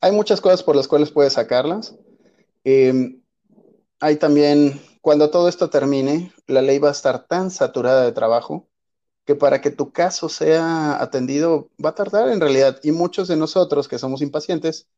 Hay 0.02 0.12
muchas 0.12 0.42
cosas 0.42 0.64
por 0.64 0.76
las 0.76 0.88
cuales 0.88 1.12
puedes 1.12 1.34
sacarlas. 1.34 1.96
Eh, 2.64 3.22
hay 4.00 4.18
también, 4.18 4.80
cuando 5.02 5.30
todo 5.30 5.50
esto 5.50 5.70
termine, 5.70 6.34
la 6.48 6.62
ley 6.62 6.80
va 6.80 6.90
a 6.90 6.92
estar 6.94 7.28
tan 7.28 7.52
saturada 7.52 8.04
de 8.04 8.12
trabajo 8.12 8.70
que 9.26 9.36
para 9.36 9.62
que 9.62 9.72
tu 9.72 9.92
caso 9.94 10.30
sea 10.30 11.02
atendido 11.02 11.72
va 11.84 11.92
a 11.92 11.96
tardar 11.96 12.30
en 12.30 12.42
realidad. 12.42 12.80
Y 12.84 12.92
muchos 12.92 13.28
de 13.28 13.38
nosotros 13.38 13.88
que 13.88 14.00
somos 14.00 14.22
impacientes 14.22 14.90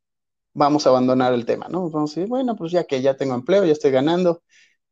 vamos 0.54 0.86
a 0.88 0.92
abandonar 0.92 1.34
el 1.34 1.46
tema, 1.46 1.68
¿no? 1.70 1.90
Vamos 1.90 2.12
a 2.12 2.22
decir, 2.22 2.30
bueno, 2.30 2.56
pues 2.56 2.72
ya 2.72 2.86
que 2.86 3.02
ya 3.02 3.18
tengo 3.18 3.36
empleo, 3.36 3.66
ya 3.66 3.74
estoy 3.74 3.92
ganando, 3.92 4.44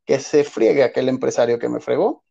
que 0.06 0.20
se 0.20 0.44
friegue 0.44 0.84
aquel 0.84 1.10
empresario 1.10 1.60
que 1.60 1.70
me 1.70 1.82
fregó 1.82 2.26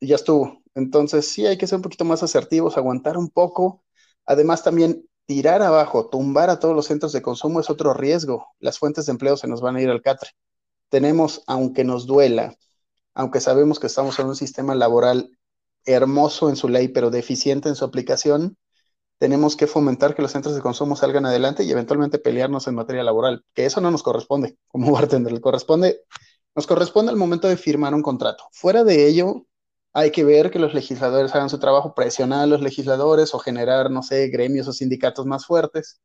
y 0.00 0.08
ya 0.08 0.16
estuvo. 0.16 0.62
Entonces 0.74 1.28
sí 1.28 1.46
hay 1.46 1.58
que 1.58 1.66
ser 1.66 1.76
un 1.76 1.82
poquito 1.82 2.04
más 2.04 2.22
asertivos, 2.22 2.76
aguantar 2.76 3.16
un 3.16 3.30
poco. 3.30 3.84
Además 4.26 4.62
también 4.64 5.06
tirar 5.26 5.62
abajo, 5.62 6.08
tumbar 6.08 6.50
a 6.50 6.58
todos 6.58 6.74
los 6.74 6.86
centros 6.86 7.12
de 7.12 7.22
consumo 7.22 7.60
es 7.60 7.70
otro 7.70 7.94
riesgo. 7.94 8.48
Las 8.60 8.78
fuentes 8.78 9.06
de 9.06 9.12
empleo 9.12 9.36
se 9.36 9.48
nos 9.48 9.60
van 9.60 9.76
a 9.76 9.82
ir 9.82 9.90
al 9.90 10.02
catre. 10.02 10.30
Tenemos, 10.88 11.42
aunque 11.46 11.84
nos 11.84 12.06
duela, 12.06 12.54
aunque 13.14 13.40
sabemos 13.40 13.80
que 13.80 13.86
estamos 13.86 14.18
en 14.18 14.26
un 14.26 14.36
sistema 14.36 14.74
laboral 14.74 15.30
hermoso 15.86 16.48
en 16.48 16.56
su 16.56 16.68
ley, 16.68 16.88
pero 16.88 17.10
deficiente 17.10 17.68
en 17.68 17.76
su 17.76 17.84
aplicación, 17.84 18.56
tenemos 19.18 19.56
que 19.56 19.66
fomentar 19.66 20.14
que 20.14 20.22
los 20.22 20.32
centros 20.32 20.54
de 20.54 20.60
consumo 20.60 20.96
salgan 20.96 21.26
adelante 21.26 21.64
y 21.64 21.70
eventualmente 21.70 22.18
pelearnos 22.18 22.66
en 22.66 22.74
materia 22.74 23.02
laboral, 23.02 23.44
que 23.54 23.64
eso 23.64 23.80
no 23.80 23.90
nos 23.90 24.02
corresponde 24.02 24.58
como 24.68 24.92
bartender, 24.92 25.32
le 25.32 25.40
corresponde, 25.40 26.02
nos 26.54 26.66
corresponde 26.66 27.10
al 27.10 27.16
momento 27.16 27.48
de 27.48 27.56
firmar 27.56 27.94
un 27.94 28.02
contrato. 28.02 28.44
Fuera 28.52 28.84
de 28.84 29.06
ello, 29.06 29.46
hay 29.94 30.10
que 30.10 30.24
ver 30.24 30.50
que 30.50 30.58
los 30.58 30.74
legisladores 30.74 31.34
hagan 31.34 31.50
su 31.50 31.58
trabajo, 31.60 31.94
presionar 31.94 32.42
a 32.42 32.46
los 32.46 32.60
legisladores 32.60 33.32
o 33.34 33.38
generar, 33.38 33.90
no 33.90 34.02
sé, 34.02 34.28
gremios 34.28 34.68
o 34.68 34.72
sindicatos 34.72 35.24
más 35.26 35.46
fuertes. 35.46 36.00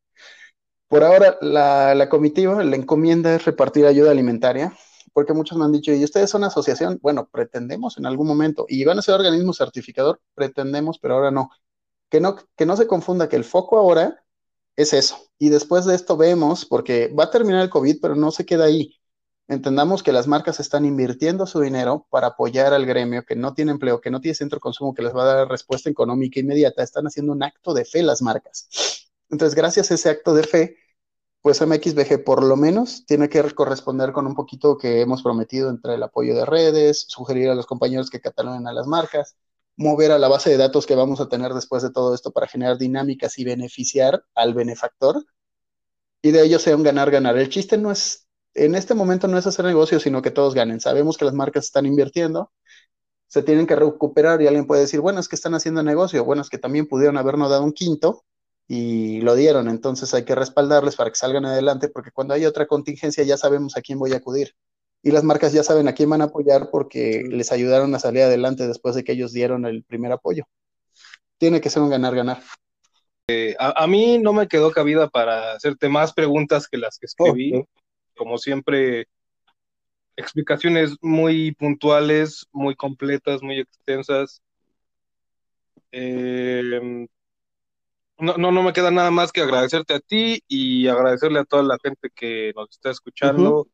Por 0.88 1.04
ahora, 1.04 1.38
la, 1.42 2.08
comitiva, 2.10 2.64
la 2.64 2.76
encomienda 2.76 3.36
es 3.36 3.46
repartir 3.46 3.86
ayuda 3.86 4.12
alimentaria, 4.12 4.74
porque 5.14 5.34
muchos 5.34 5.58
me 5.58 5.66
han 5.66 5.72
dicho, 5.72 5.92
¿y 5.94 6.04
ustedes 6.04 6.30
son 6.30 6.44
asociación? 6.44 7.00
Bueno, 7.02 7.30
pretendemos 7.32 7.98
en 7.98 8.06
algún 8.06 8.28
momento, 8.28 8.66
y 8.70 8.86
van 8.86 9.00
a 9.00 9.02
ser 9.02 9.16
organismo 9.16 9.54
certificador, 9.54 10.22
pretendemos, 10.36 11.00
pero 11.00 11.16
ahora 11.16 11.32
no. 11.32 11.50
Que 12.10 12.22
no, 12.22 12.38
que 12.56 12.66
no 12.66 12.78
se 12.78 12.88
confunda 12.88 13.30
que 13.30 13.36
el 13.36 13.44
foco 13.44 13.78
ahora 13.78 14.24
es 14.76 14.94
eso. 14.94 15.18
Y 15.40 15.50
después 15.50 15.86
de 15.86 15.96
esto 15.96 16.18
vemos, 16.18 16.66
porque 16.66 17.08
va 17.10 17.26
a 17.26 17.32
terminar 17.32 17.62
el 17.64 17.70
COVID, 17.70 17.98
pero 18.02 18.16
no 18.16 18.32
se 18.32 18.46
queda 18.46 18.66
ahí. 18.66 18.99
Entendamos 19.50 20.04
que 20.04 20.12
las 20.12 20.28
marcas 20.28 20.60
están 20.60 20.86
invirtiendo 20.86 21.48
su 21.48 21.60
dinero 21.60 22.06
para 22.12 22.28
apoyar 22.28 22.72
al 22.72 22.86
gremio 22.86 23.26
que 23.26 23.36
no 23.36 23.56
tiene 23.56 23.72
empleo, 23.72 24.00
que 24.00 24.12
no 24.12 24.22
tiene 24.22 24.36
centro 24.36 24.60
consumo, 24.60 24.94
que 24.94 25.02
les 25.02 25.16
va 25.16 25.24
a 25.24 25.36
dar 25.38 25.50
respuesta 25.50 25.90
económica 25.90 26.40
inmediata. 26.40 26.84
Están 26.84 27.08
haciendo 27.08 27.32
un 27.32 27.42
acto 27.42 27.74
de 27.74 27.84
fe 27.84 28.04
las 28.04 28.22
marcas. 28.22 29.10
Entonces, 29.28 29.56
gracias 29.56 29.90
a 29.90 29.96
ese 29.96 30.08
acto 30.08 30.36
de 30.36 30.44
fe, 30.44 30.78
pues 31.42 31.66
MXBG 31.66 32.24
por 32.24 32.44
lo 32.44 32.58
menos 32.58 33.08
tiene 33.08 33.28
que 33.28 33.42
corresponder 33.56 34.12
con 34.12 34.28
un 34.28 34.36
poquito 34.36 34.78
que 34.78 35.02
hemos 35.02 35.24
prometido 35.24 35.72
entre 35.72 35.96
el 35.96 36.04
apoyo 36.04 36.36
de 36.36 36.46
redes, 36.46 37.06
sugerir 37.08 37.50
a 37.50 37.56
los 37.56 37.66
compañeros 37.66 38.12
que 38.12 38.22
catalonen 38.22 38.68
a 38.68 38.74
las 38.74 38.86
marcas, 38.86 39.36
mover 39.76 40.12
a 40.12 40.20
la 40.20 40.28
base 40.28 40.52
de 40.52 40.58
datos 40.58 40.86
que 40.86 40.94
vamos 40.94 41.22
a 41.22 41.28
tener 41.28 41.56
después 41.56 41.82
de 41.82 41.92
todo 41.92 42.14
esto 42.14 42.30
para 42.30 42.48
generar 42.48 42.78
dinámicas 42.78 43.40
y 43.40 43.46
beneficiar 43.46 44.24
al 44.36 44.54
benefactor. 44.54 45.26
Y 46.22 46.30
de 46.30 46.44
ello 46.44 46.60
sea 46.60 46.76
un 46.76 46.84
ganar-ganar. 46.84 47.36
El 47.36 47.50
chiste 47.50 47.76
no 47.80 47.90
es 47.90 48.29
en 48.66 48.76
este 48.76 48.94
momento 48.94 49.28
no 49.28 49.38
es 49.38 49.48
hacer 49.48 49.66
negocio, 49.66 50.00
sino 50.00 50.22
que 50.22 50.32
todos 50.32 50.54
ganen. 50.54 50.80
Sabemos 50.80 51.18
que 51.18 51.26
las 51.26 51.34
marcas 51.34 51.66
están 51.66 51.86
invirtiendo, 51.86 52.52
se 53.28 53.44
tienen 53.44 53.68
que 53.68 53.76
recuperar 53.76 54.42
y 54.42 54.48
alguien 54.48 54.68
puede 54.68 54.82
decir, 54.82 55.00
bueno, 55.00 55.20
es 55.20 55.28
que 55.30 55.36
están 55.36 55.54
haciendo 55.54 55.84
negocio, 55.84 56.26
bueno, 56.26 56.42
es 56.42 56.50
que 56.50 56.58
también 56.58 56.88
pudieron 56.88 57.18
habernos 57.18 57.50
dado 57.50 57.64
un 57.64 57.74
quinto 57.74 58.26
y 58.68 59.22
lo 59.22 59.36
dieron, 59.36 59.70
entonces 59.70 60.14
hay 60.14 60.26
que 60.26 60.36
respaldarles 60.36 60.96
para 60.96 61.10
que 61.10 61.16
salgan 61.16 61.46
adelante, 61.46 61.90
porque 61.90 62.12
cuando 62.12 62.34
hay 62.34 62.46
otra 62.46 62.68
contingencia 62.68 63.24
ya 63.24 63.38
sabemos 63.38 63.78
a 63.78 63.82
quién 63.82 63.98
voy 63.98 64.14
a 64.14 64.18
acudir. 64.18 64.56
Y 65.02 65.12
las 65.12 65.24
marcas 65.24 65.54
ya 65.54 65.64
saben 65.64 65.88
a 65.88 65.94
quién 65.94 66.10
van 66.10 66.22
a 66.22 66.26
apoyar 66.26 66.70
porque 66.72 67.24
les 67.30 67.54
ayudaron 67.54 67.96
a 67.96 68.00
salir 68.00 68.24
adelante 68.24 68.68
después 68.68 68.96
de 68.96 69.04
que 69.06 69.14
ellos 69.14 69.32
dieron 69.32 69.66
el 69.66 69.84
primer 69.84 70.12
apoyo. 70.12 70.44
Tiene 71.38 71.62
que 71.62 71.70
ser 71.70 71.82
un 71.82 71.90
ganar-ganar. 71.90 72.44
Eh, 73.30 73.56
a, 73.60 73.88
mí 73.88 74.18
no 74.18 74.34
me 74.34 74.48
quedó 74.48 74.72
cabida 74.72 75.08
para 75.08 75.54
hacerte 75.54 75.88
más 75.88 76.14
preguntas 76.14 76.68
que 76.68 76.78
las 76.78 76.98
que 76.98 77.06
escribí 77.06 77.64
como 78.20 78.38
siempre, 78.38 79.08
explicaciones 80.18 80.98
muy 81.02 81.54
puntuales, 81.54 82.46
muy 82.52 82.76
completas, 82.76 83.42
muy 83.42 83.62
extensas. 83.62 84.42
Eh, 85.94 87.08
no, 88.20 88.38
no, 88.38 88.62
me 88.62 88.74
queda 88.74 88.92
nada 88.92 89.10
más 89.10 89.32
que 89.32 89.40
agradecerte 89.40 89.94
a 89.94 90.02
ti 90.02 90.44
y 90.50 90.88
agradecerle 90.88 91.40
a 91.40 91.46
toda 91.46 91.64
la 91.64 91.78
gente 91.82 92.10
que 92.14 92.52
nos 92.58 92.70
está 92.72 92.92
escuchando. 92.92 93.70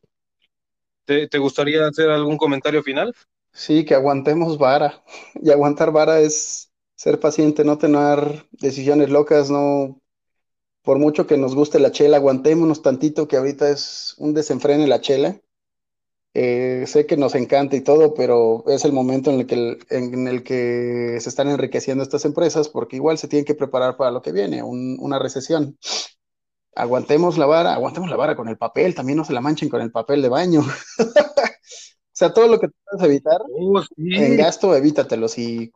¿Te, 1.05 1.37
gustaría 1.39 1.87
hacer 1.87 2.11
algún 2.11 2.37
comentario 2.37 2.83
final? 2.83 3.15
Sí, 3.51 3.83
que 3.83 3.95
aguantemos 3.95 4.59
vara. 4.59 5.03
Y 5.41 5.49
aguantar 5.49 5.91
vara 5.91 6.19
es 6.19 6.71
ser 6.93 7.19
paciente, 7.19 7.63
no 7.65 7.79
tener 7.79 8.45
decisiones 8.51 9.09
locas, 9.09 9.49
no 9.49 9.99
por 10.85 10.99
mucho 10.99 11.27
que 11.27 11.37
nos 11.37 11.55
guste 11.55 11.79
la 11.79 11.91
chela, 11.91 12.17
aguantémonos 12.17 12.81
tantito 12.81 13.27
que 13.27 13.37
ahorita 13.37 13.69
es 13.69 14.15
un 14.17 14.33
desenfrene 14.33 14.87
la 14.87 15.01
chela. 15.01 15.41
Eh, 16.37 16.83
sé 16.85 17.05
que 17.05 17.17
nos 17.17 17.33
encanta 17.33 17.75
y 17.77 17.81
todo, 17.81 18.13
pero 18.13 18.63
es 18.67 18.83
el 18.85 18.91
momento 18.91 19.31
en 19.31 19.39
el, 19.39 19.47
que, 19.47 19.77
en 19.89 20.27
el 20.27 20.43
que 20.43 21.17
se 21.21 21.29
están 21.29 21.47
enriqueciendo 21.49 22.03
estas 22.03 22.25
empresas 22.25 22.67
porque 22.67 22.97
igual 22.97 23.17
se 23.17 23.29
tienen 23.29 23.45
que 23.45 23.55
preparar 23.55 23.95
para 23.95 24.11
lo 24.11 24.21
que 24.21 24.33
viene, 24.33 24.61
una 24.61 25.17
recesión. 25.17 25.77
Aguantemos 26.75 27.37
la 27.37 27.45
vara, 27.45 27.73
aguantemos 27.73 28.09
la 28.09 28.17
vara 28.17 28.35
con 28.35 28.49
el 28.49 28.57
papel, 28.57 28.95
también 28.95 29.17
no 29.17 29.23
se 29.23 29.31
la 29.31 29.39
manchen 29.39 29.69
con 29.69 29.81
el 29.81 29.91
papel 29.91 30.21
de 30.21 30.29
baño. 30.29 30.59
o 30.99 31.05
sea, 32.11 32.33
todo 32.33 32.47
lo 32.47 32.59
que 32.59 32.67
puedas 32.67 33.07
evitar 33.07 33.41
oh, 33.57 33.81
en 33.97 34.35
gasto, 34.35 34.75
evítatelo. 34.75 35.29
Si 35.29 35.71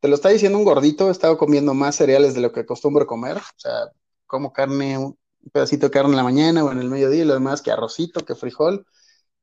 te 0.00 0.08
lo 0.08 0.14
está 0.14 0.30
diciendo 0.30 0.56
un 0.56 0.64
gordito, 0.64 1.08
he 1.08 1.12
estado 1.12 1.36
comiendo 1.36 1.74
más 1.74 1.96
cereales 1.96 2.34
de 2.34 2.40
lo 2.40 2.50
que 2.50 2.60
acostumbro 2.60 3.06
comer. 3.06 3.36
O 3.36 3.58
sea, 3.58 3.92
como 4.32 4.52
carne, 4.52 4.98
un 4.98 5.18
pedacito 5.52 5.86
de 5.86 5.92
carne 5.92 6.10
en 6.12 6.16
la 6.16 6.24
mañana 6.24 6.64
o 6.64 6.72
en 6.72 6.78
el 6.78 6.88
mediodía 6.88 7.22
y 7.22 7.26
lo 7.26 7.34
demás 7.34 7.62
que 7.62 7.70
arrocito, 7.70 8.24
que 8.24 8.34
frijol. 8.34 8.86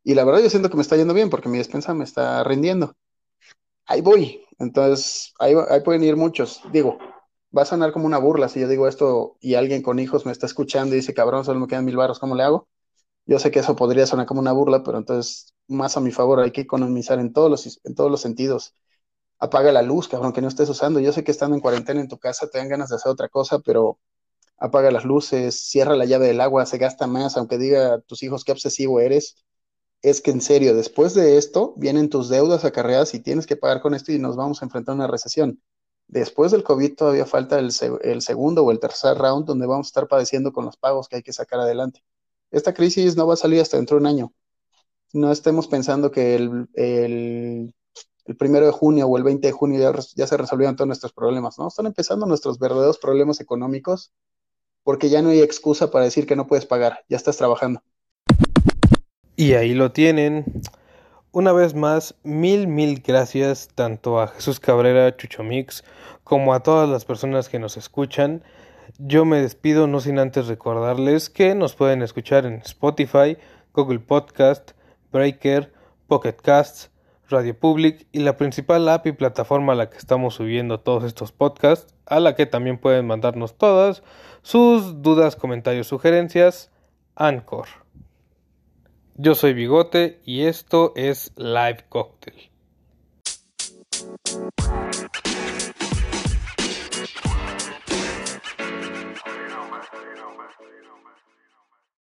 Y 0.04 0.16
la 0.16 0.26
verdad 0.26 0.42
yo 0.42 0.50
siento 0.50 0.70
que 0.70 0.78
me 0.78 0.82
está 0.82 0.98
yendo 0.98 1.14
bien 1.14 1.30
porque 1.30 1.50
mi 1.50 1.60
despensa 1.60 1.94
me 1.94 2.04
está 2.06 2.44
rindiendo. 2.44 2.96
Ahí 3.86 4.02
voy. 4.02 4.46
Entonces, 4.60 5.34
ahí, 5.40 5.56
ahí 5.70 5.82
pueden 5.82 6.04
ir 6.04 6.16
muchos. 6.16 6.62
Digo, 6.72 6.98
va 7.56 7.64
a 7.64 7.66
sonar 7.66 7.92
como 7.92 8.08
una 8.08 8.18
burla 8.18 8.50
si 8.50 8.60
yo 8.62 8.68
digo 8.68 8.88
esto 8.88 9.38
y 9.42 9.56
alguien 9.56 9.84
con 9.84 10.00
hijos 10.00 10.26
me 10.26 10.32
está 10.32 10.48
escuchando 10.48 10.96
y 10.96 11.00
dice, 11.00 11.14
cabrón, 11.14 11.46
solo 11.46 11.60
me 11.60 11.68
quedan 11.68 11.86
mil 11.86 11.98
barros, 11.98 12.20
¿cómo 12.20 12.36
le 12.36 12.44
hago? 12.44 12.68
Yo 13.26 13.40
sé 13.40 13.52
que 13.52 13.60
eso 13.60 13.76
podría 13.76 14.08
sonar 14.08 14.26
como 14.28 14.42
una 14.42 14.54
burla, 14.54 14.84
pero 14.84 14.98
entonces, 14.98 15.54
más 15.68 15.98
a 15.98 16.02
mi 16.02 16.12
favor, 16.12 16.40
hay 16.42 16.52
que 16.52 16.62
economizar 16.62 17.20
en 17.20 17.34
todos 17.34 17.52
los, 17.52 17.80
en 17.86 17.96
todos 17.96 18.12
los 18.12 18.22
sentidos. 18.22 18.76
Apaga 19.40 19.72
la 19.72 19.82
luz, 19.84 20.08
cabrón, 20.10 20.34
que 20.34 20.42
no 20.42 20.48
estés 20.50 20.70
usando. 20.70 21.00
Yo 21.00 21.14
sé 21.14 21.24
que 21.24 21.32
estando 21.32 21.56
en 21.56 21.62
cuarentena 21.62 22.02
en 22.02 22.10
tu 22.10 22.20
casa 22.20 22.50
te 22.50 22.60
dan 22.60 22.70
ganas 22.70 22.90
de 22.90 22.98
hacer 22.98 23.12
otra 23.12 23.30
cosa, 23.30 23.60
pero 23.60 24.00
apaga 24.60 24.92
las 24.92 25.06
luces, 25.06 25.60
cierra 25.60 25.96
la 25.96 26.06
llave 26.06 26.28
del 26.28 26.42
agua, 26.42 26.66
se 26.66 26.78
gasta 26.78 27.08
más, 27.08 27.38
aunque 27.38 27.58
diga 27.58 27.96
a 27.96 28.00
tus 28.02 28.24
hijos 28.24 28.44
qué 28.44 28.52
obsesivo 28.52 29.00
eres. 29.00 29.36
Es 30.02 30.22
que 30.22 30.32
en 30.32 30.42
serio, 30.42 30.76
después 30.76 31.14
de 31.14 31.38
esto 31.38 31.74
vienen 31.78 32.10
tus 32.10 32.30
deudas 32.30 32.66
acarreadas 32.66 33.14
y 33.14 33.20
tienes 33.20 33.48
que 33.48 33.58
pagar 33.58 33.82
con 33.82 33.94
esto 33.94 34.12
y 34.12 34.20
nos 34.20 34.36
vamos 34.36 34.62
a 34.62 34.66
enfrentar 34.66 34.94
a 34.94 34.96
una 34.98 35.08
recesión. 35.08 35.62
Después 36.08 36.52
del 36.52 36.64
COVID 36.64 36.96
todavía 36.96 37.26
falta 37.26 37.60
el, 37.60 37.72
segundo 37.72 38.64
o 38.64 38.72
el 38.72 38.80
tercer 38.80 39.18
round 39.18 39.46
donde 39.46 39.68
vamos 39.68 39.88
a 39.88 39.90
estar 39.90 40.08
padeciendo 40.08 40.52
con 40.54 40.66
los 40.66 40.78
pagos 40.78 41.08
que 41.08 41.18
hay 41.18 41.24
que 41.24 41.34
sacar 41.34 41.60
adelante. 41.60 42.04
Esta 42.52 42.74
crisis 42.74 43.16
no 43.16 43.28
va 43.28 43.36
a 43.36 43.38
salir 43.38 43.62
hasta 43.62 43.78
dentro 43.78 43.98
de 43.98 44.02
un 44.02 44.08
año. 44.08 44.34
No 45.14 45.32
estemos 45.32 45.68
pensando 45.68 46.12
que 46.12 46.36
el, 46.36 47.74
primero 48.38 48.66
de 48.66 48.72
junio 48.72 49.08
o 49.08 49.18
el 49.18 49.24
20 49.24 49.48
de 49.48 49.52
junio 49.52 49.80
ya, 49.80 50.00
ya 50.16 50.28
se 50.28 50.38
resolvieron 50.38 50.76
todos 50.76 50.88
nuestros 50.88 51.14
problemas, 51.14 51.60
¿no? 51.60 51.68
Están 51.68 51.88
empezando 51.88 52.26
nuestros 52.26 52.60
verdaderos 52.60 52.98
problemas 52.98 53.40
económicos 53.40 54.12
porque 54.84 55.10
ya 55.10 55.22
no 55.22 55.30
hay 55.30 55.42
excusa 55.42 55.92
para 55.92 56.06
decir 56.06 56.26
que 56.26 56.36
no 56.36 56.48
puedes 56.48 56.66
pagar, 56.66 57.04
ya 57.10 57.18
estás 57.18 57.38
trabajando. 57.38 57.82
Y 59.36 59.54
ahí 59.54 59.74
lo 59.74 59.92
tienen. 59.92 60.46
Una 61.32 61.54
vez 61.54 61.76
más, 61.76 62.16
mil, 62.24 62.68
mil 62.68 63.02
gracias 63.06 63.70
tanto 63.76 64.20
a 64.20 64.28
Jesús 64.28 64.60
Cabrera, 64.60 65.16
Chucho 65.16 65.44
Mix, 65.44 65.84
como 66.24 66.54
a 66.54 66.64
todas 66.64 66.90
las 66.90 67.06
personas 67.06 67.50
que 67.50 67.60
nos 67.60 67.78
escuchan. 67.78 68.44
Yo 68.98 69.26
me 69.26 69.42
despido 69.42 69.88
no 69.88 70.02
sin 70.02 70.20
antes 70.20 70.48
recordarles 70.48 71.30
que 71.30 71.56
nos 71.56 71.76
pueden 71.76 72.02
escuchar 72.02 72.46
en 72.46 72.56
Spotify, 72.56 73.38
Google 73.74 74.00
Podcast, 74.00 74.72
Breaker, 75.12 75.72
Pocket 76.08 76.36
Casts, 76.42 76.89
Radio 77.30 77.58
Public 77.58 78.08
y 78.12 78.20
la 78.20 78.38
principal 78.38 78.88
app 78.90 79.06
y 79.08 79.12
plataforma 79.12 79.74
a 79.74 79.76
la 79.76 79.90
que 79.90 79.98
estamos 79.98 80.36
subiendo 80.36 80.80
todos 80.80 81.04
estos 81.04 81.32
podcasts, 81.32 81.94
a 82.06 82.20
la 82.20 82.36
que 82.36 82.46
también 82.46 82.78
pueden 82.78 83.08
mandarnos 83.08 83.58
todas 83.58 84.04
sus 84.42 85.02
dudas, 85.02 85.36
comentarios, 85.36 85.88
sugerencias, 85.88 86.72
Anchor. 87.16 87.68
Yo 89.16 89.36
soy 89.36 89.54
Bigote 89.54 90.22
y 90.26 90.44
esto 90.44 90.94
es 90.96 91.34
Live 91.36 91.86
Cocktail. 91.90 92.50